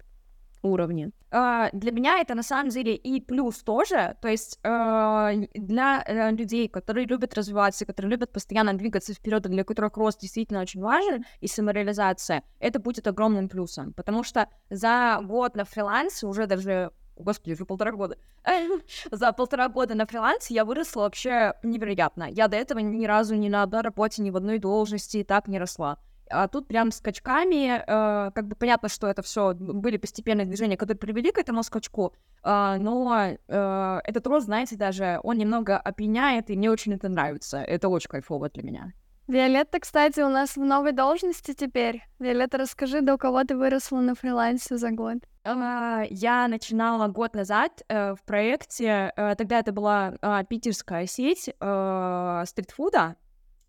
уровне. 0.62 1.10
Uh, 1.30 1.68
для 1.72 1.92
меня 1.92 2.18
это 2.18 2.34
на 2.34 2.42
самом 2.42 2.70
деле 2.70 2.94
и 2.94 3.20
плюс 3.20 3.62
тоже, 3.62 4.16
то 4.20 4.28
есть 4.28 4.58
uh, 4.64 5.48
для 5.54 6.02
uh, 6.02 6.36
людей, 6.36 6.68
которые 6.68 7.06
любят 7.06 7.34
развиваться, 7.34 7.86
которые 7.86 8.10
любят 8.10 8.32
постоянно 8.32 8.74
двигаться 8.74 9.14
вперед, 9.14 9.42
для 9.42 9.62
которых 9.62 9.96
рост 9.96 10.20
действительно 10.20 10.60
очень 10.60 10.80
важен 10.80 11.24
и 11.40 11.46
самореализация, 11.46 12.42
это 12.58 12.80
будет 12.80 13.06
огромным 13.06 13.48
плюсом, 13.48 13.92
потому 13.92 14.24
что 14.24 14.48
за 14.70 15.20
год 15.22 15.54
на 15.54 15.64
фрилансе 15.64 16.26
уже 16.26 16.46
даже 16.46 16.90
Господи, 17.16 17.52
уже 17.52 17.66
полтора 17.66 17.92
года. 17.92 18.16
За 19.10 19.32
полтора 19.32 19.68
года 19.68 19.94
на 19.94 20.06
фрилансе 20.06 20.54
я 20.54 20.64
выросла 20.64 21.02
вообще 21.02 21.52
невероятно. 21.62 22.24
Я 22.30 22.48
до 22.48 22.56
этого 22.56 22.78
ни 22.78 23.04
разу 23.04 23.34
ни 23.34 23.50
на 23.50 23.62
одной 23.62 23.82
работе, 23.82 24.22
ни 24.22 24.30
в 24.30 24.36
одной 24.36 24.58
должности 24.58 25.22
так 25.22 25.46
не 25.46 25.58
росла 25.58 25.98
а 26.30 26.48
тут 26.48 26.68
прям 26.68 26.90
скачками, 26.92 27.82
э, 27.86 28.30
как 28.32 28.46
бы 28.46 28.56
понятно, 28.56 28.88
что 28.88 29.06
это 29.06 29.22
все 29.22 29.54
были 29.54 29.96
постепенные 29.96 30.46
движения, 30.46 30.76
которые 30.76 30.98
привели 30.98 31.32
к 31.32 31.38
этому 31.38 31.62
скачку, 31.62 32.14
э, 32.42 32.76
но 32.80 33.36
э, 33.48 34.00
этот 34.04 34.26
рост, 34.26 34.46
знаете, 34.46 34.76
даже 34.76 35.20
он 35.22 35.38
немного 35.38 35.76
опьяняет, 35.78 36.50
и 36.50 36.56
мне 36.56 36.70
очень 36.70 36.94
это 36.94 37.08
нравится. 37.08 37.58
Это 37.58 37.88
очень 37.88 38.08
кайфово 38.08 38.48
для 38.48 38.62
меня. 38.62 38.92
Виолетта, 39.26 39.78
кстати, 39.78 40.20
у 40.20 40.28
нас 40.28 40.56
в 40.56 40.60
новой 40.60 40.90
должности 40.90 41.54
теперь. 41.54 42.02
Виолетта, 42.18 42.58
расскажи, 42.58 43.00
до 43.00 43.16
кого 43.16 43.44
ты 43.44 43.56
выросла 43.56 44.00
на 44.00 44.14
фрилансе 44.16 44.76
за 44.76 44.90
год? 44.90 45.18
Э, 45.44 46.06
я 46.10 46.48
начинала 46.48 47.06
год 47.08 47.34
назад 47.34 47.82
э, 47.88 48.14
в 48.14 48.22
проекте, 48.24 49.12
э, 49.16 49.34
тогда 49.36 49.60
это 49.60 49.72
была 49.72 50.12
питерская 50.48 51.06
сеть 51.06 51.44
стритфуда, 51.44 53.16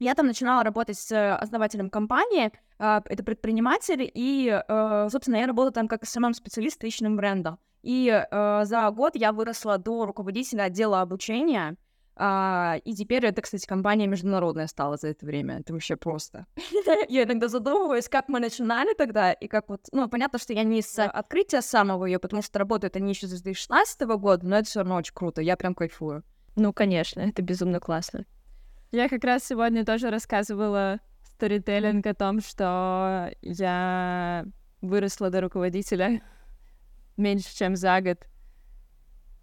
я 0.01 0.15
там 0.15 0.27
начинала 0.27 0.63
работать 0.63 0.97
с 0.97 1.35
основателем 1.35 1.89
компании, 1.89 2.51
а, 2.79 3.01
это 3.05 3.23
предприниматель, 3.23 4.09
и, 4.13 4.49
э, 4.67 5.07
собственно, 5.11 5.37
я 5.37 5.47
работала 5.47 5.71
там 5.71 5.87
как 5.87 6.05
SMM-специалист 6.05 6.81
личным 6.83 7.15
брендом. 7.15 7.59
И 7.83 8.09
э, 8.09 8.61
за 8.65 8.89
год 8.91 9.15
я 9.15 9.31
выросла 9.31 9.77
до 9.77 10.05
руководителя 10.05 10.63
отдела 10.63 11.01
обучения, 11.01 11.77
а, 12.15 12.77
и 12.83 12.93
теперь 12.93 13.25
это, 13.25 13.41
кстати, 13.41 13.65
компания 13.65 14.07
международная 14.07 14.67
стала 14.67 14.97
за 14.97 15.09
это 15.09 15.25
время. 15.25 15.59
Это 15.59 15.73
вообще 15.73 15.95
просто. 15.95 16.45
Я 17.07 17.23
иногда 17.23 17.47
задумываюсь, 17.47 18.09
как 18.09 18.27
мы 18.27 18.39
начинали 18.39 18.93
тогда, 18.93 19.31
и 19.31 19.47
как 19.47 19.69
вот... 19.69 19.87
Ну, 19.91 20.07
понятно, 20.09 20.37
что 20.37 20.53
я 20.53 20.63
не 20.63 20.81
с 20.81 21.03
открытия 21.03 21.61
самого 21.61 22.05
ее, 22.05 22.19
потому 22.19 22.41
что 22.41 22.59
работают 22.59 22.95
они 22.95 23.13
еще 23.13 23.27
с 23.27 23.41
2016 23.41 24.01
года, 24.01 24.45
но 24.45 24.57
это 24.57 24.67
все 24.67 24.79
равно 24.79 24.95
очень 24.95 25.13
круто, 25.13 25.41
я 25.41 25.55
прям 25.55 25.73
кайфую. 25.73 26.23
Ну, 26.55 26.73
конечно, 26.73 27.21
это 27.21 27.41
безумно 27.41 27.79
классно. 27.79 28.25
Я 28.91 29.07
как 29.07 29.23
раз 29.23 29.45
сегодня 29.45 29.85
тоже 29.85 30.09
рассказывала 30.09 30.99
сторителлинг 31.23 32.05
о 32.05 32.13
том, 32.13 32.41
что 32.41 33.31
я 33.41 34.45
выросла 34.81 35.29
до 35.29 35.39
руководителя 35.39 36.21
меньше, 37.17 37.55
чем 37.55 37.77
за 37.77 38.01
год. 38.01 38.27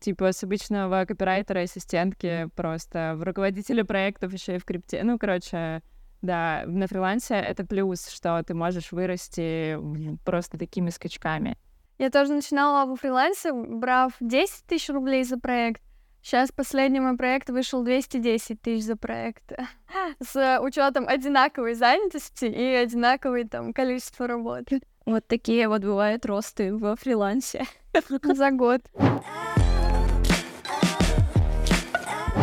Типа 0.01 0.33
с 0.33 0.45
обычного 0.45 1.07
копирайтера, 1.07 1.61
ассистентки 1.61 2.51
просто 2.57 3.15
в 3.17 3.23
руководителя 3.23 3.85
проектов 3.85 4.35
еще 4.35 4.57
и 4.57 4.59
в 4.59 4.67
крипте. 4.67 5.03
Ну, 5.03 5.19
короче, 5.19 5.83
да, 6.21 6.65
на 6.67 6.87
фрилансе 6.87 7.37
это 7.37 7.65
плюс, 7.65 8.09
что 8.09 8.43
ты 8.47 8.53
можешь 8.53 8.93
вырасти 8.93 9.79
просто 10.27 10.59
такими 10.59 10.91
скачками. 10.91 11.57
Я 11.97 12.11
тоже 12.11 12.35
начинала 12.35 12.85
во 12.87 12.97
фрилансе, 12.97 13.53
брав 13.55 14.13
10 14.21 14.67
тысяч 14.67 14.91
рублей 14.91 15.25
за 15.25 15.39
проект. 15.39 15.83
Сейчас 16.22 16.50
последний 16.52 17.00
мой 17.00 17.16
проект 17.16 17.48
вышел 17.48 17.83
210 17.83 18.61
тысяч 18.61 18.85
за 18.85 18.96
проект. 18.96 19.52
С 20.20 20.59
учетом 20.61 21.09
одинаковой 21.09 21.74
занятости 21.74 22.44
и 22.44 22.74
одинаковой 22.74 23.44
там 23.44 23.72
количества 23.72 24.26
работы. 24.26 24.81
Вот 25.07 25.26
такие 25.26 25.68
вот 25.68 25.83
бывают 25.83 26.26
росты 26.26 26.76
во 26.76 26.94
фрилансе. 26.96 27.64
За 28.22 28.50
год. 28.50 28.83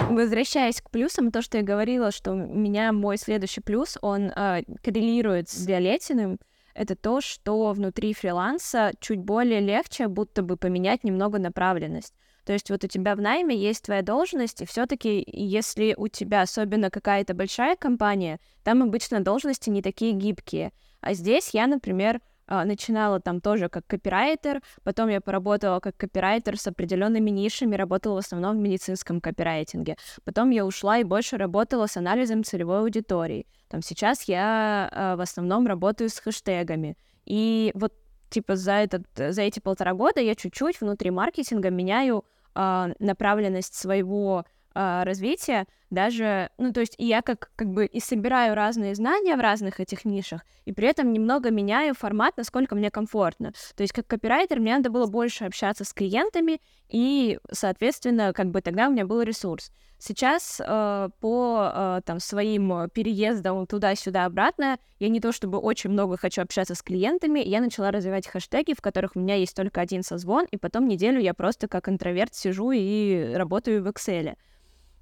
Возвращаясь 0.09 0.81
к 0.81 0.89
плюсам, 0.89 1.31
то, 1.31 1.41
что 1.41 1.57
я 1.57 1.63
говорила, 1.63 2.11
что 2.11 2.31
у 2.31 2.35
меня 2.35 2.91
мой 2.91 3.17
следующий 3.17 3.61
плюс, 3.61 3.97
он 4.01 4.31
э, 4.35 4.63
коррелирует 4.81 5.49
с 5.49 5.65
Виолетиным, 5.65 6.39
это 6.73 6.95
то, 6.95 7.21
что 7.21 7.71
внутри 7.71 8.13
фриланса 8.13 8.93
чуть 8.99 9.19
более 9.19 9.59
легче 9.59 10.07
будто 10.07 10.41
бы 10.41 10.57
поменять 10.57 11.03
немного 11.03 11.37
направленность. 11.37 12.13
То 12.45 12.53
есть 12.53 12.69
вот 12.69 12.83
у 12.83 12.87
тебя 12.87 13.15
в 13.15 13.21
найме 13.21 13.55
есть 13.55 13.85
твоя 13.85 14.01
должность, 14.01 14.61
и 14.61 14.65
все-таки, 14.65 15.23
если 15.27 15.95
у 15.97 16.07
тебя 16.07 16.41
особенно 16.41 16.89
какая-то 16.89 17.33
большая 17.33 17.75
компания, 17.75 18.39
там 18.63 18.83
обычно 18.83 19.19
должности 19.19 19.69
не 19.69 19.81
такие 19.81 20.13
гибкие. 20.13 20.71
А 21.01 21.13
здесь 21.13 21.49
я, 21.53 21.67
например, 21.67 22.21
а, 22.47 22.63
начинала 22.63 23.19
там 23.19 23.41
тоже 23.41 23.69
как 23.69 23.87
копирайтер, 23.87 24.61
потом 24.83 25.09
я 25.09 25.19
поработала 25.19 25.79
как 25.79 25.97
копирайтер 25.97 26.59
с 26.59 26.67
определенными 26.67 27.31
нишами, 27.31 27.75
работала 27.75 28.15
в 28.15 28.25
основном 28.25 28.57
в 28.57 28.59
медицинском 28.59 29.19
копирайтинге. 29.19 29.97
Потом 30.23 30.51
я 30.51 30.65
ушла 30.65 30.99
и 30.99 31.03
больше 31.03 31.37
работала 31.37 31.87
с 31.87 31.97
анализом 31.97 32.43
целевой 32.43 32.79
аудитории. 32.81 33.47
Там 33.67 33.81
сейчас 33.81 34.23
я 34.23 34.89
э, 34.91 35.15
в 35.15 35.21
основном 35.21 35.65
работаю 35.65 36.09
с 36.09 36.19
хэштегами. 36.19 36.95
И 37.25 37.71
вот 37.73 37.93
типа 38.29 38.55
за, 38.55 38.73
этот, 38.73 39.05
за 39.15 39.41
эти 39.41 39.59
полтора 39.59 39.93
года 39.93 40.21
я 40.21 40.35
чуть-чуть 40.35 40.79
внутри 40.81 41.09
маркетинга 41.09 41.71
меняю 41.71 42.25
направленность 42.99 43.75
своего 43.75 44.45
э, 44.73 45.03
развития, 45.03 45.67
даже, 45.95 46.51
ну, 46.59 46.71
то 46.71 46.81
есть 46.81 46.93
я 46.99 47.23
как, 47.23 47.49
как 47.55 47.69
бы 47.69 47.87
и 47.87 47.99
собираю 47.99 48.53
разные 48.53 48.93
знания 48.93 49.35
в 49.35 49.39
разных 49.39 49.79
этих 49.79 50.05
нишах, 50.05 50.41
и 50.65 50.71
при 50.71 50.87
этом 50.87 51.11
немного 51.11 51.49
меняю 51.49 51.95
формат, 51.95 52.37
насколько 52.37 52.75
мне 52.75 52.91
комфортно. 52.91 53.53
То 53.75 53.81
есть 53.81 53.93
как 53.93 54.05
копирайтер 54.05 54.59
мне 54.59 54.75
надо 54.75 54.91
было 54.91 55.07
больше 55.07 55.45
общаться 55.45 55.83
с 55.83 55.93
клиентами, 55.93 56.61
и, 56.89 57.39
соответственно, 57.51 58.33
как 58.33 58.51
бы 58.51 58.61
тогда 58.61 58.87
у 58.87 58.91
меня 58.91 59.05
был 59.07 59.23
ресурс. 59.23 59.71
Сейчас 59.97 60.61
э, 60.63 61.09
по 61.19 61.71
э, 61.73 62.01
там 62.05 62.19
своим 62.19 62.89
переездам 62.89 63.65
туда-сюда 63.65 64.25
обратно 64.25 64.77
я 64.99 65.09
не 65.09 65.19
то 65.19 65.31
чтобы 65.31 65.57
очень 65.57 65.89
много 65.89 66.17
хочу 66.17 66.41
общаться 66.41 66.75
с 66.75 66.81
клиентами, 66.81 67.39
я 67.39 67.61
начала 67.61 67.91
развивать 67.91 68.27
хэштеги, 68.27 68.73
в 68.73 68.81
которых 68.81 69.15
у 69.15 69.19
меня 69.19 69.35
есть 69.35 69.55
только 69.55 69.81
один 69.81 70.03
созвон, 70.03 70.45
и 70.51 70.57
потом 70.57 70.87
неделю 70.87 71.19
я 71.19 71.33
просто 71.33 71.67
как 71.67 71.89
интроверт 71.89 72.35
сижу 72.35 72.71
и 72.71 73.33
работаю 73.33 73.83
в 73.83 73.87
Excel. 73.87 74.35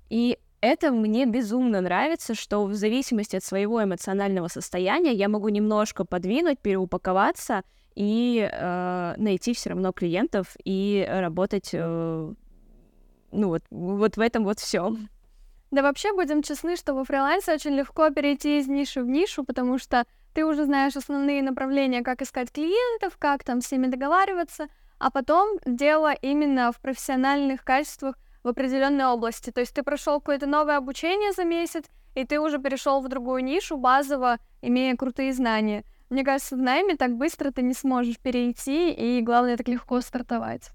И 0.10 0.38
это 0.63 0.93
мне 0.93 1.26
безумно 1.26 1.82
нравится, 1.82 2.34
что 2.36 2.63
в 2.63 2.73
зависимости 2.73 3.36
от 3.36 3.43
своего 3.43 3.84
эмоционального 3.84 4.47
состояния 4.47 5.12
я 5.12 5.28
могу 5.28 5.49
немножко 5.49 6.06
подвинуть, 6.06 6.58
переупаковаться 6.58 7.63
и 7.95 8.49
э, 8.49 9.13
найти 9.17 9.54
все 9.54 9.71
равно 9.71 9.91
клиентов 9.91 10.56
и 10.63 11.06
работать, 11.06 11.71
э, 11.73 12.34
ну 13.34 13.47
вот, 13.49 13.63
вот 13.71 14.15
в 14.15 14.21
этом 14.21 14.45
вот 14.45 14.60
все. 14.60 14.95
Да 15.71 15.82
вообще 15.82 16.13
будем 16.13 16.41
честны, 16.41 16.78
что 16.78 16.93
во 16.93 17.04
фрилансе 17.04 17.54
очень 17.54 17.71
легко 17.71 18.10
перейти 18.12 18.60
из 18.60 18.67
ниши 18.69 19.02
в 19.02 19.08
нишу, 19.08 19.43
потому 19.43 19.78
что 19.78 20.06
ты 20.34 20.45
уже 20.45 20.63
знаешь 20.63 20.95
основные 20.95 21.43
направления, 21.43 22.04
как 22.04 22.21
искать 22.21 22.54
клиентов, 22.54 23.17
как 23.19 23.43
там 23.43 23.60
с 23.60 23.69
ними 23.69 23.88
договариваться, 23.88 24.67
а 24.97 25.12
потом 25.12 25.60
дело 25.65 26.13
именно 26.13 26.71
в 26.71 26.80
профессиональных 26.80 27.65
качествах 27.65 28.15
в 28.43 28.47
определенной 28.47 29.06
области. 29.06 29.51
То 29.51 29.62
есть 29.62 29.73
ты 29.73 29.84
прошел 29.84 30.19
какое-то 30.19 30.45
новое 30.45 30.77
обучение 30.77 31.32
за 31.32 31.43
месяц, 31.43 31.86
и 32.15 32.25
ты 32.25 32.39
уже 32.39 32.60
перешел 32.60 33.01
в 33.01 33.08
другую 33.08 33.43
нишу 33.43 33.77
базово, 33.77 34.38
имея 34.62 34.95
крутые 34.95 35.34
знания. 35.34 35.84
Мне 36.10 36.23
кажется, 36.23 36.56
в 36.56 36.60
найме 36.60 36.95
так 36.95 37.15
быстро 37.15 37.51
ты 37.51 37.62
не 37.63 37.73
сможешь 37.73 38.19
перейти, 38.19 38.91
и 38.91 39.21
главное 39.21 39.58
так 39.58 39.67
легко 39.67 39.99
стартовать. 40.01 40.69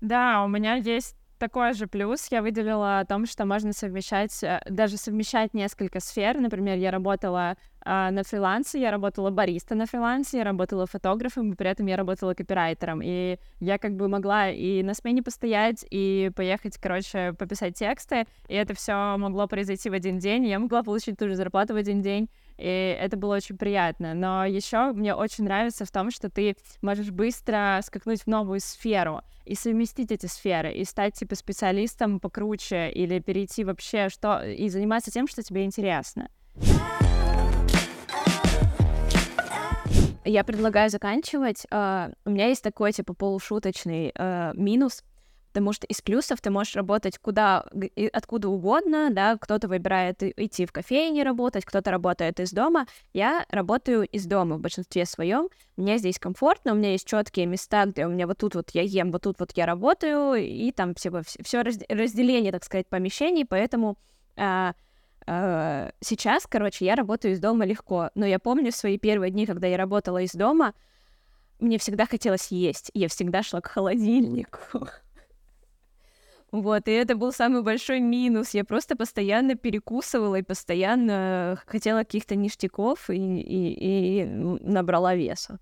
Да, 0.00 0.44
у 0.44 0.48
меня 0.48 0.76
есть 0.76 1.16
такой 1.38 1.72
же 1.72 1.86
плюс. 1.86 2.28
Я 2.30 2.42
выделила 2.42 3.00
о 3.00 3.04
том, 3.04 3.26
что 3.26 3.44
можно 3.44 3.72
совмещать, 3.72 4.42
э, 4.42 4.60
даже 4.68 4.96
совмещать 4.96 5.52
несколько 5.52 6.00
сфер. 6.00 6.38
Например, 6.38 6.76
я 6.78 6.90
работала 6.90 7.56
на 7.84 8.22
фрилансе, 8.24 8.80
я 8.80 8.90
работала 8.90 9.30
бариста 9.30 9.74
на 9.74 9.86
фрилансе, 9.86 10.38
я 10.38 10.44
работала 10.44 10.86
фотографом, 10.86 11.52
и 11.52 11.56
при 11.56 11.68
этом 11.68 11.86
я 11.86 11.96
работала 11.96 12.34
копирайтером. 12.34 13.00
И 13.02 13.38
я 13.60 13.78
как 13.78 13.96
бы 13.96 14.08
могла 14.08 14.50
и 14.50 14.82
на 14.82 14.94
смене 14.94 15.22
постоять, 15.22 15.84
и 15.90 16.30
поехать, 16.34 16.78
короче, 16.78 17.34
пописать 17.34 17.74
тексты, 17.74 18.26
и 18.48 18.54
это 18.54 18.74
все 18.74 19.16
могло 19.18 19.46
произойти 19.46 19.90
в 19.90 19.92
один 19.92 20.18
день, 20.18 20.46
я 20.46 20.58
могла 20.58 20.82
получить 20.82 21.18
ту 21.18 21.28
же 21.28 21.34
зарплату 21.34 21.74
в 21.74 21.76
один 21.76 22.00
день, 22.02 22.28
и 22.56 22.96
это 22.98 23.16
было 23.16 23.36
очень 23.36 23.56
приятно. 23.56 24.14
Но 24.14 24.44
еще 24.44 24.92
мне 24.92 25.14
очень 25.14 25.44
нравится 25.44 25.84
в 25.84 25.90
том, 25.90 26.10
что 26.10 26.30
ты 26.30 26.56
можешь 26.82 27.10
быстро 27.10 27.80
скакнуть 27.82 28.22
в 28.22 28.26
новую 28.26 28.60
сферу 28.60 29.20
и 29.44 29.54
совместить 29.54 30.10
эти 30.10 30.26
сферы, 30.26 30.72
и 30.72 30.84
стать, 30.84 31.14
типа, 31.14 31.34
специалистом 31.34 32.20
покруче, 32.20 32.90
или 32.90 33.18
перейти 33.18 33.64
вообще, 33.64 34.08
что, 34.08 34.42
и 34.42 34.68
заниматься 34.68 35.10
тем, 35.10 35.26
что 35.26 35.42
тебе 35.42 35.64
интересно. 35.64 36.30
Я 40.24 40.44
предлагаю 40.44 40.90
заканчивать. 40.90 41.66
Uh, 41.70 42.14
у 42.24 42.30
меня 42.30 42.46
есть 42.46 42.62
такой, 42.62 42.92
типа, 42.92 43.14
полушуточный 43.14 44.10
uh, 44.10 44.56
минус, 44.56 45.04
потому 45.48 45.72
что 45.72 45.86
из 45.86 46.00
плюсов 46.00 46.40
ты 46.40 46.50
можешь 46.50 46.74
работать 46.74 47.18
куда, 47.18 47.64
откуда 48.12 48.48
угодно, 48.48 49.10
да, 49.10 49.36
кто-то 49.36 49.68
выбирает 49.68 50.22
идти 50.22 50.66
в 50.66 50.72
кофейне 50.72 51.22
работать, 51.22 51.64
кто-то 51.64 51.90
работает 51.90 52.40
из 52.40 52.52
дома. 52.52 52.86
Я 53.12 53.46
работаю 53.50 54.04
из 54.06 54.26
дома 54.26 54.56
в 54.56 54.60
большинстве 54.60 55.06
своем. 55.06 55.48
Мне 55.76 55.98
здесь 55.98 56.18
комфортно, 56.18 56.72
у 56.72 56.76
меня 56.76 56.92
есть 56.92 57.06
четкие 57.06 57.46
места, 57.46 57.84
где 57.86 58.06
у 58.06 58.08
меня 58.08 58.26
вот 58.26 58.38
тут 58.38 58.54
вот 58.54 58.70
я 58.70 58.82
ем, 58.82 59.12
вот 59.12 59.22
тут 59.22 59.38
вот 59.38 59.52
я 59.54 59.66
работаю, 59.66 60.34
и 60.34 60.72
там 60.72 60.94
все, 60.94 61.22
все 61.22 61.62
разделение, 61.62 62.50
так 62.50 62.64
сказать, 62.64 62.88
помещений, 62.88 63.44
поэтому 63.44 63.96
Э, 64.36 64.72
сейчас, 65.26 66.46
короче, 66.46 66.84
я 66.84 66.94
работаю 66.94 67.34
из 67.34 67.40
дома 67.40 67.64
легко, 67.64 68.10
но 68.14 68.26
я 68.26 68.38
помню 68.38 68.72
свои 68.72 68.98
первые 68.98 69.30
дни, 69.30 69.46
когда 69.46 69.66
я 69.66 69.76
работала 69.76 70.22
из 70.22 70.32
дома, 70.32 70.74
мне 71.60 71.78
всегда 71.78 72.06
хотелось 72.06 72.48
есть, 72.48 72.90
я 72.94 73.08
всегда 73.08 73.42
шла 73.42 73.60
к 73.60 73.68
холодильнику. 73.68 74.58
Вот, 76.52 76.86
и 76.86 76.92
это 76.92 77.16
был 77.16 77.32
самый 77.32 77.62
большой 77.62 77.98
минус. 77.98 78.54
Я 78.54 78.64
просто 78.64 78.94
постоянно 78.94 79.56
перекусывала 79.56 80.36
и 80.36 80.42
постоянно 80.42 81.58
хотела 81.66 82.04
каких-то 82.04 82.36
ништяков 82.36 83.10
и, 83.10 83.16
и, 83.16 84.20
и 84.20 84.24
набрала 84.24 85.16
веса. 85.16 85.58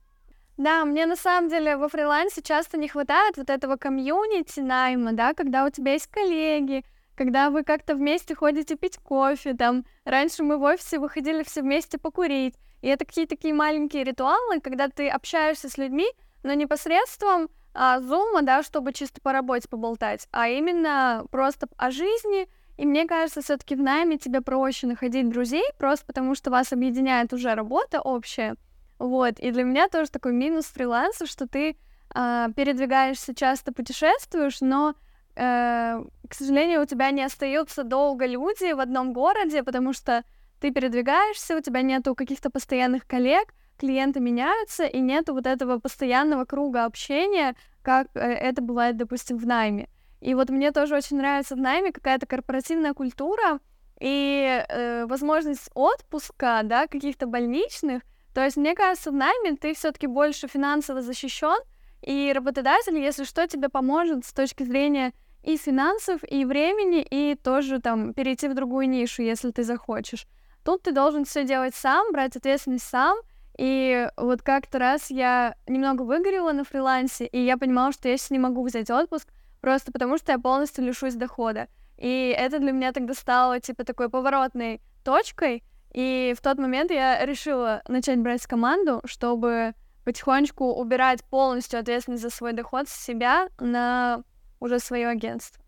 Да, 0.59 0.85
мне 0.85 1.07
на 1.07 1.17
самом 1.17 1.49
деле 1.49 1.79
во 1.79 1.89
фрилансе 1.89 2.43
часто 2.43 2.77
не 2.77 2.89
хватает 2.89 3.39
вот 3.39 3.49
этого 3.49 3.77
комьюнити 3.77 4.61
найма, 4.61 5.15
да, 5.15 5.33
когда 5.33 5.65
у 5.65 5.71
тебя 5.71 5.95
есть 5.95 6.09
коллеги, 6.09 6.85
когда 7.23 7.51
вы 7.51 7.63
как-то 7.63 7.95
вместе 7.95 8.35
ходите 8.35 8.75
пить 8.75 8.99
кофе, 8.99 9.55
там, 9.55 9.85
раньше 10.05 10.43
мы 10.43 10.59
в 10.59 10.63
офисе 10.63 10.99
выходили 10.99 11.45
все 11.45 11.63
вместе 11.63 11.97
покурить, 11.97 12.57
и 12.81 12.89
это 12.89 13.05
какие-то 13.05 13.37
такие 13.37 13.55
маленькие 13.55 14.03
ритуалы, 14.03 14.59
когда 14.61 14.89
ты 14.89 15.09
общаешься 15.09 15.69
с 15.69 15.79
людьми, 15.79 16.07
но 16.43 16.53
не 16.55 16.67
посредством 16.67 17.49
а, 17.75 18.01
зума, 18.01 18.43
да, 18.43 18.65
чтобы 18.65 18.93
чисто 18.93 19.21
по 19.21 19.33
работе 19.33 19.69
поболтать, 19.69 20.27
а 20.33 20.49
именно 20.49 21.25
просто 21.31 21.69
о 21.77 21.93
жизни, 21.93 22.49
и 22.77 22.87
мне 22.87 23.07
кажется, 23.07 23.41
все 23.41 23.57
таки 23.57 23.77
в 23.77 23.81
найме 23.81 24.19
тебе 24.19 24.41
проще 24.41 24.89
находить 24.89 25.29
друзей, 25.29 25.65
просто 25.79 26.05
потому 26.05 26.35
что 26.35 26.51
вас 26.51 26.73
объединяет 26.73 27.33
уже 27.33 27.55
работа 27.55 28.01
общая, 28.01 28.57
вот, 28.99 29.39
и 29.39 29.53
для 29.53 29.63
меня 29.63 29.87
тоже 29.87 30.11
такой 30.11 30.33
минус 30.33 30.65
фриланса, 30.65 31.27
что 31.27 31.47
ты 31.47 31.77
а, 32.13 32.49
передвигаешься, 32.57 33.33
часто 33.33 33.73
путешествуешь, 33.73 34.61
но 34.61 34.91
э, 34.91 34.95
к 35.35 36.35
сожалению, 36.35 36.83
у 36.83 36.87
тебя 36.87 37.11
не 37.11 37.23
остаются 37.23 37.85
долго 37.85 38.27
люди 38.27 38.73
в 38.73 38.81
одном 38.81 39.13
городе, 39.13 39.63
потому 39.63 39.93
что 39.93 40.25
ты 40.61 40.71
передвигаешься, 40.71 41.57
у 41.57 41.61
тебя 41.61 41.83
нету 41.83 42.15
каких-то 42.15 42.51
постоянных 42.51 43.07
коллег, 43.07 43.55
клиенты 43.79 44.21
меняются, 44.21 44.85
и 44.85 45.01
нету 45.01 45.35
вот 45.35 45.47
этого 45.47 45.79
постоянного 45.79 46.45
круга 46.45 46.85
общения, 46.85 47.57
как 47.83 48.09
э, 48.15 48.21
это 48.21 48.63
бывает, 48.63 48.97
допустим, 48.97 49.39
в 49.39 49.47
найме. 49.47 49.89
И 50.21 50.35
вот 50.35 50.51
мне 50.51 50.71
тоже 50.71 50.95
очень 50.95 51.17
нравится 51.17 51.57
в 51.57 51.59
найме 51.59 51.93
какая-то 51.93 52.27
корпоративная 52.27 52.95
культура, 52.95 53.59
и 53.99 54.65
э, 54.69 55.07
возможность 55.07 55.69
отпуска, 55.75 56.61
да, 56.63 56.87
каких-то 56.87 57.27
больничных. 57.27 58.03
То 58.35 58.45
есть, 58.45 58.57
мне 58.57 58.75
кажется, 58.75 59.11
в 59.11 59.15
найме 59.15 59.57
ты 59.57 59.75
все-таки 59.75 60.07
больше 60.07 60.47
финансово 60.47 61.03
защищен, 61.03 61.59
и 62.03 62.33
работодатель, 62.35 62.99
если 62.99 63.25
что, 63.25 63.47
тебе 63.47 63.69
поможет 63.69 64.25
с 64.25 64.33
точки 64.33 64.65
зрения 64.65 65.13
и 65.43 65.57
финансов, 65.57 66.21
и 66.29 66.45
времени, 66.45 67.07
и 67.09 67.37
тоже 67.37 67.81
там 67.81 68.13
перейти 68.13 68.49
в 68.49 68.55
другую 68.55 68.89
нишу, 68.89 69.23
если 69.23 69.51
ты 69.51 69.63
захочешь. 69.63 70.27
Тут 70.65 70.83
ты 70.83 70.93
должен 70.93 71.25
все 71.25 71.45
делать 71.45 71.75
сам, 71.75 72.13
брать 72.13 72.37
ответственность 72.37 72.87
сам. 72.87 73.19
И 73.59 74.09
вот 74.17 74.43
как-то 74.43 74.79
раз 74.79 75.11
я 75.11 75.57
немного 75.67 76.03
выгорела 76.03 76.53
на 76.53 76.65
фрилансе, 76.65 77.27
и 77.27 77.39
я 77.45 77.59
понимала, 77.59 77.93
что 77.93 78.09
я 78.09 78.17
сейчас 78.17 78.31
не 78.31 78.39
могу 78.39 78.65
взять 78.65 78.91
отпуск, 78.91 79.29
просто 79.61 79.93
потому 79.93 80.17
что 80.19 80.33
я 80.33 80.39
полностью 80.39 80.85
лишусь 80.85 81.15
дохода. 81.15 81.69
И 81.99 82.35
это 82.37 82.59
для 82.59 82.73
меня 82.73 82.93
тогда 82.93 83.15
стало, 83.15 83.61
типа, 83.61 83.85
такой 83.85 84.09
поворотной 84.09 84.81
точкой. 85.05 85.63
И 85.93 86.35
в 86.37 86.41
тот 86.41 86.59
момент 86.59 86.91
я 86.91 87.25
решила 87.25 87.83
начать 87.87 88.19
брать 88.19 88.47
команду, 88.47 89.03
чтобы 89.05 89.75
потихонечку 90.05 90.73
убирать 90.73 91.25
полностью 91.25 91.81
ответственность 91.81 92.23
за 92.23 92.31
свой 92.31 92.53
доход 92.53 92.89
с 92.89 93.05
себя 93.05 93.49
на 93.59 94.23
уже 94.61 94.79
свое 94.79 95.09
агентство. 95.09 95.62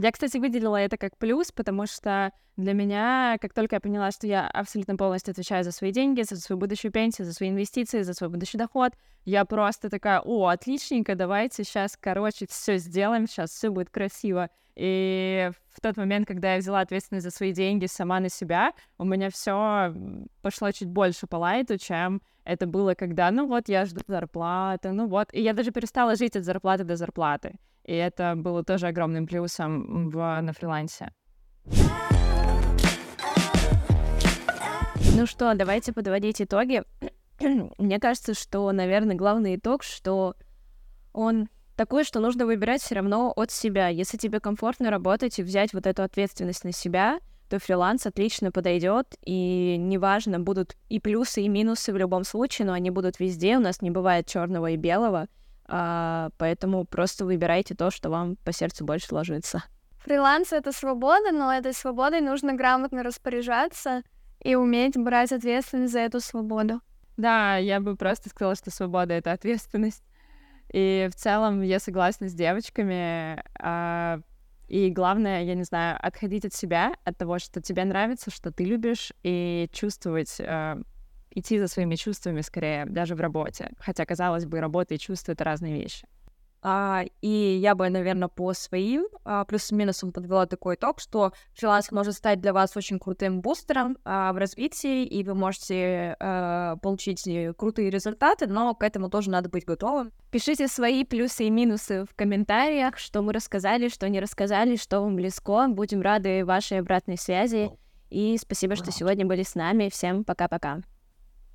Я, 0.00 0.12
кстати, 0.12 0.38
выделила 0.38 0.76
это 0.76 0.96
как 0.96 1.16
плюс, 1.16 1.50
потому 1.50 1.86
что 1.86 2.32
для 2.56 2.72
меня, 2.72 3.36
как 3.40 3.52
только 3.52 3.76
я 3.76 3.80
поняла, 3.80 4.12
что 4.12 4.28
я 4.28 4.46
абсолютно 4.46 4.96
полностью 4.96 5.32
отвечаю 5.32 5.64
за 5.64 5.72
свои 5.72 5.90
деньги, 5.90 6.22
за 6.22 6.36
свою 6.36 6.56
будущую 6.56 6.92
пенсию, 6.92 7.26
за 7.26 7.32
свои 7.32 7.48
инвестиции, 7.48 8.02
за 8.02 8.14
свой 8.14 8.30
будущий 8.30 8.58
доход, 8.58 8.92
я 9.24 9.44
просто 9.44 9.90
такая, 9.90 10.20
о, 10.20 10.46
отличненько, 10.46 11.16
давайте 11.16 11.64
сейчас, 11.64 11.96
короче, 12.00 12.46
все 12.48 12.78
сделаем, 12.78 13.26
сейчас 13.26 13.50
все 13.50 13.70
будет 13.70 13.90
красиво. 13.90 14.50
И 14.76 15.50
в 15.68 15.80
тот 15.80 15.96
момент, 15.96 16.28
когда 16.28 16.52
я 16.52 16.60
взяла 16.60 16.78
ответственность 16.78 17.24
за 17.24 17.32
свои 17.32 17.52
деньги 17.52 17.86
сама 17.86 18.20
на 18.20 18.28
себя, 18.28 18.74
у 18.98 19.04
меня 19.04 19.30
все 19.30 19.92
пошло 20.42 20.70
чуть 20.70 20.88
больше 20.88 21.26
по 21.26 21.38
лайту, 21.38 21.76
чем 21.76 22.22
это 22.44 22.68
было, 22.68 22.94
когда, 22.94 23.32
ну 23.32 23.48
вот, 23.48 23.68
я 23.68 23.84
жду 23.84 24.00
зарплаты, 24.06 24.92
ну 24.92 25.08
вот. 25.08 25.34
И 25.34 25.42
я 25.42 25.54
даже 25.54 25.72
перестала 25.72 26.14
жить 26.14 26.36
от 26.36 26.44
зарплаты 26.44 26.84
до 26.84 26.94
зарплаты. 26.94 27.56
И 27.88 27.94
это 27.94 28.34
было 28.36 28.62
тоже 28.62 28.86
огромным 28.88 29.26
плюсом 29.26 30.10
в, 30.10 30.40
на 30.42 30.52
фрилансе. 30.52 31.10
Ну 35.16 35.24
что, 35.24 35.54
давайте 35.54 35.94
подводить 35.94 36.42
итоги. 36.42 36.82
Мне 37.78 37.98
кажется, 37.98 38.34
что, 38.34 38.70
наверное, 38.72 39.16
главный 39.16 39.56
итог, 39.56 39.82
что 39.82 40.34
он 41.14 41.48
такой, 41.76 42.04
что 42.04 42.20
нужно 42.20 42.44
выбирать 42.44 42.82
все 42.82 42.96
равно 42.96 43.32
от 43.34 43.50
себя. 43.50 43.88
Если 43.88 44.18
тебе 44.18 44.38
комфортно 44.38 44.90
работать 44.90 45.38
и 45.38 45.42
взять 45.42 45.72
вот 45.72 45.86
эту 45.86 46.02
ответственность 46.02 46.64
на 46.64 46.72
себя, 46.72 47.20
то 47.48 47.58
фриланс 47.58 48.04
отлично 48.04 48.52
подойдет, 48.52 49.16
и 49.24 49.76
неважно, 49.78 50.38
будут 50.38 50.76
и 50.90 51.00
плюсы, 51.00 51.40
и 51.40 51.48
минусы 51.48 51.94
в 51.94 51.96
любом 51.96 52.24
случае, 52.24 52.66
но 52.66 52.74
они 52.74 52.90
будут 52.90 53.18
везде, 53.18 53.56
у 53.56 53.60
нас 53.60 53.80
не 53.80 53.90
бывает 53.90 54.26
черного 54.26 54.72
и 54.72 54.76
белого, 54.76 55.26
а, 55.68 56.30
поэтому 56.38 56.84
просто 56.84 57.24
выбирайте 57.24 57.74
то, 57.74 57.90
что 57.90 58.10
вам 58.10 58.36
по 58.36 58.52
сердцу 58.52 58.84
больше 58.84 59.14
ложится. 59.14 59.64
Фриланс— 59.98 60.52
это 60.52 60.72
свобода, 60.72 61.30
но 61.32 61.52
этой 61.52 61.74
свободой 61.74 62.20
нужно 62.20 62.54
грамотно 62.54 63.02
распоряжаться 63.02 64.02
и 64.42 64.54
уметь 64.54 64.96
брать 64.96 65.32
ответственность 65.32 65.92
за 65.92 66.00
эту 66.00 66.20
свободу. 66.20 66.80
Да, 67.16 67.56
я 67.56 67.80
бы 67.80 67.96
просто 67.96 68.30
сказала, 68.30 68.54
что 68.54 68.70
свобода— 68.70 69.12
это 69.14 69.32
ответственность. 69.32 70.04
И 70.72 71.08
в 71.12 71.16
целом 71.16 71.62
я 71.62 71.80
согласна 71.80 72.28
с 72.28 72.34
девочками. 72.34 73.42
А, 73.58 74.20
и 74.68 74.90
главное, 74.90 75.42
я 75.42 75.54
не 75.54 75.64
знаю, 75.64 75.98
отходить 76.00 76.44
от 76.44 76.54
себя, 76.54 76.94
от 77.04 77.16
того, 77.18 77.38
что 77.38 77.60
тебе 77.60 77.84
нравится, 77.84 78.30
что 78.30 78.52
ты 78.52 78.64
любишь, 78.64 79.12
и 79.22 79.68
чувствовать 79.72 80.40
а, 80.40 80.78
идти 81.38 81.58
за 81.58 81.68
своими 81.68 81.96
чувствами 81.96 82.40
скорее, 82.40 82.86
даже 82.86 83.14
в 83.14 83.20
работе. 83.20 83.70
Хотя, 83.78 84.04
казалось 84.04 84.46
бы, 84.46 84.60
работа 84.60 84.94
и 84.94 84.98
чувства— 84.98 85.32
это 85.34 85.44
разные 85.44 85.80
вещи. 85.80 86.06
А, 86.60 87.04
и 87.20 87.28
я 87.28 87.74
бы, 87.74 87.88
наверное, 87.88 88.28
по 88.28 88.52
своим 88.52 89.06
а, 89.24 89.44
плюсам-минусам 89.44 90.12
подвела 90.12 90.46
такой 90.46 90.74
итог, 90.74 90.98
что 90.98 91.32
фриланс 91.54 91.92
может 91.92 92.14
стать 92.14 92.40
для 92.40 92.52
вас 92.52 92.76
очень 92.76 92.98
крутым 92.98 93.40
бустером 93.40 93.96
а, 94.04 94.32
в 94.32 94.38
развитии, 94.38 95.04
и 95.04 95.22
вы 95.22 95.34
можете 95.34 96.16
а, 96.18 96.76
получить 96.76 97.28
крутые 97.56 97.90
результаты, 97.90 98.48
но 98.48 98.74
к 98.74 98.82
этому 98.82 99.08
тоже 99.08 99.30
надо 99.30 99.48
быть 99.48 99.64
готовым. 99.64 100.10
Пишите 100.32 100.66
свои 100.66 101.04
плюсы 101.04 101.44
и 101.44 101.50
минусы 101.50 102.04
в 102.04 102.14
комментариях, 102.16 102.98
что 102.98 103.22
мы 103.22 103.32
рассказали, 103.32 103.88
что 103.88 104.08
не 104.08 104.18
рассказали, 104.20 104.76
что 104.76 105.00
вам 105.00 105.14
близко. 105.14 105.68
Будем 105.68 106.02
рады 106.02 106.44
вашей 106.44 106.80
обратной 106.80 107.18
связи. 107.18 107.70
И 108.10 108.36
спасибо, 108.38 108.74
что 108.74 108.90
сегодня 108.90 109.24
были 109.26 109.42
с 109.42 109.54
нами. 109.54 109.90
Всем 109.90 110.24
пока-пока. 110.24 110.80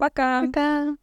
Пока. 0.04 0.42
Пока. 0.42 0.98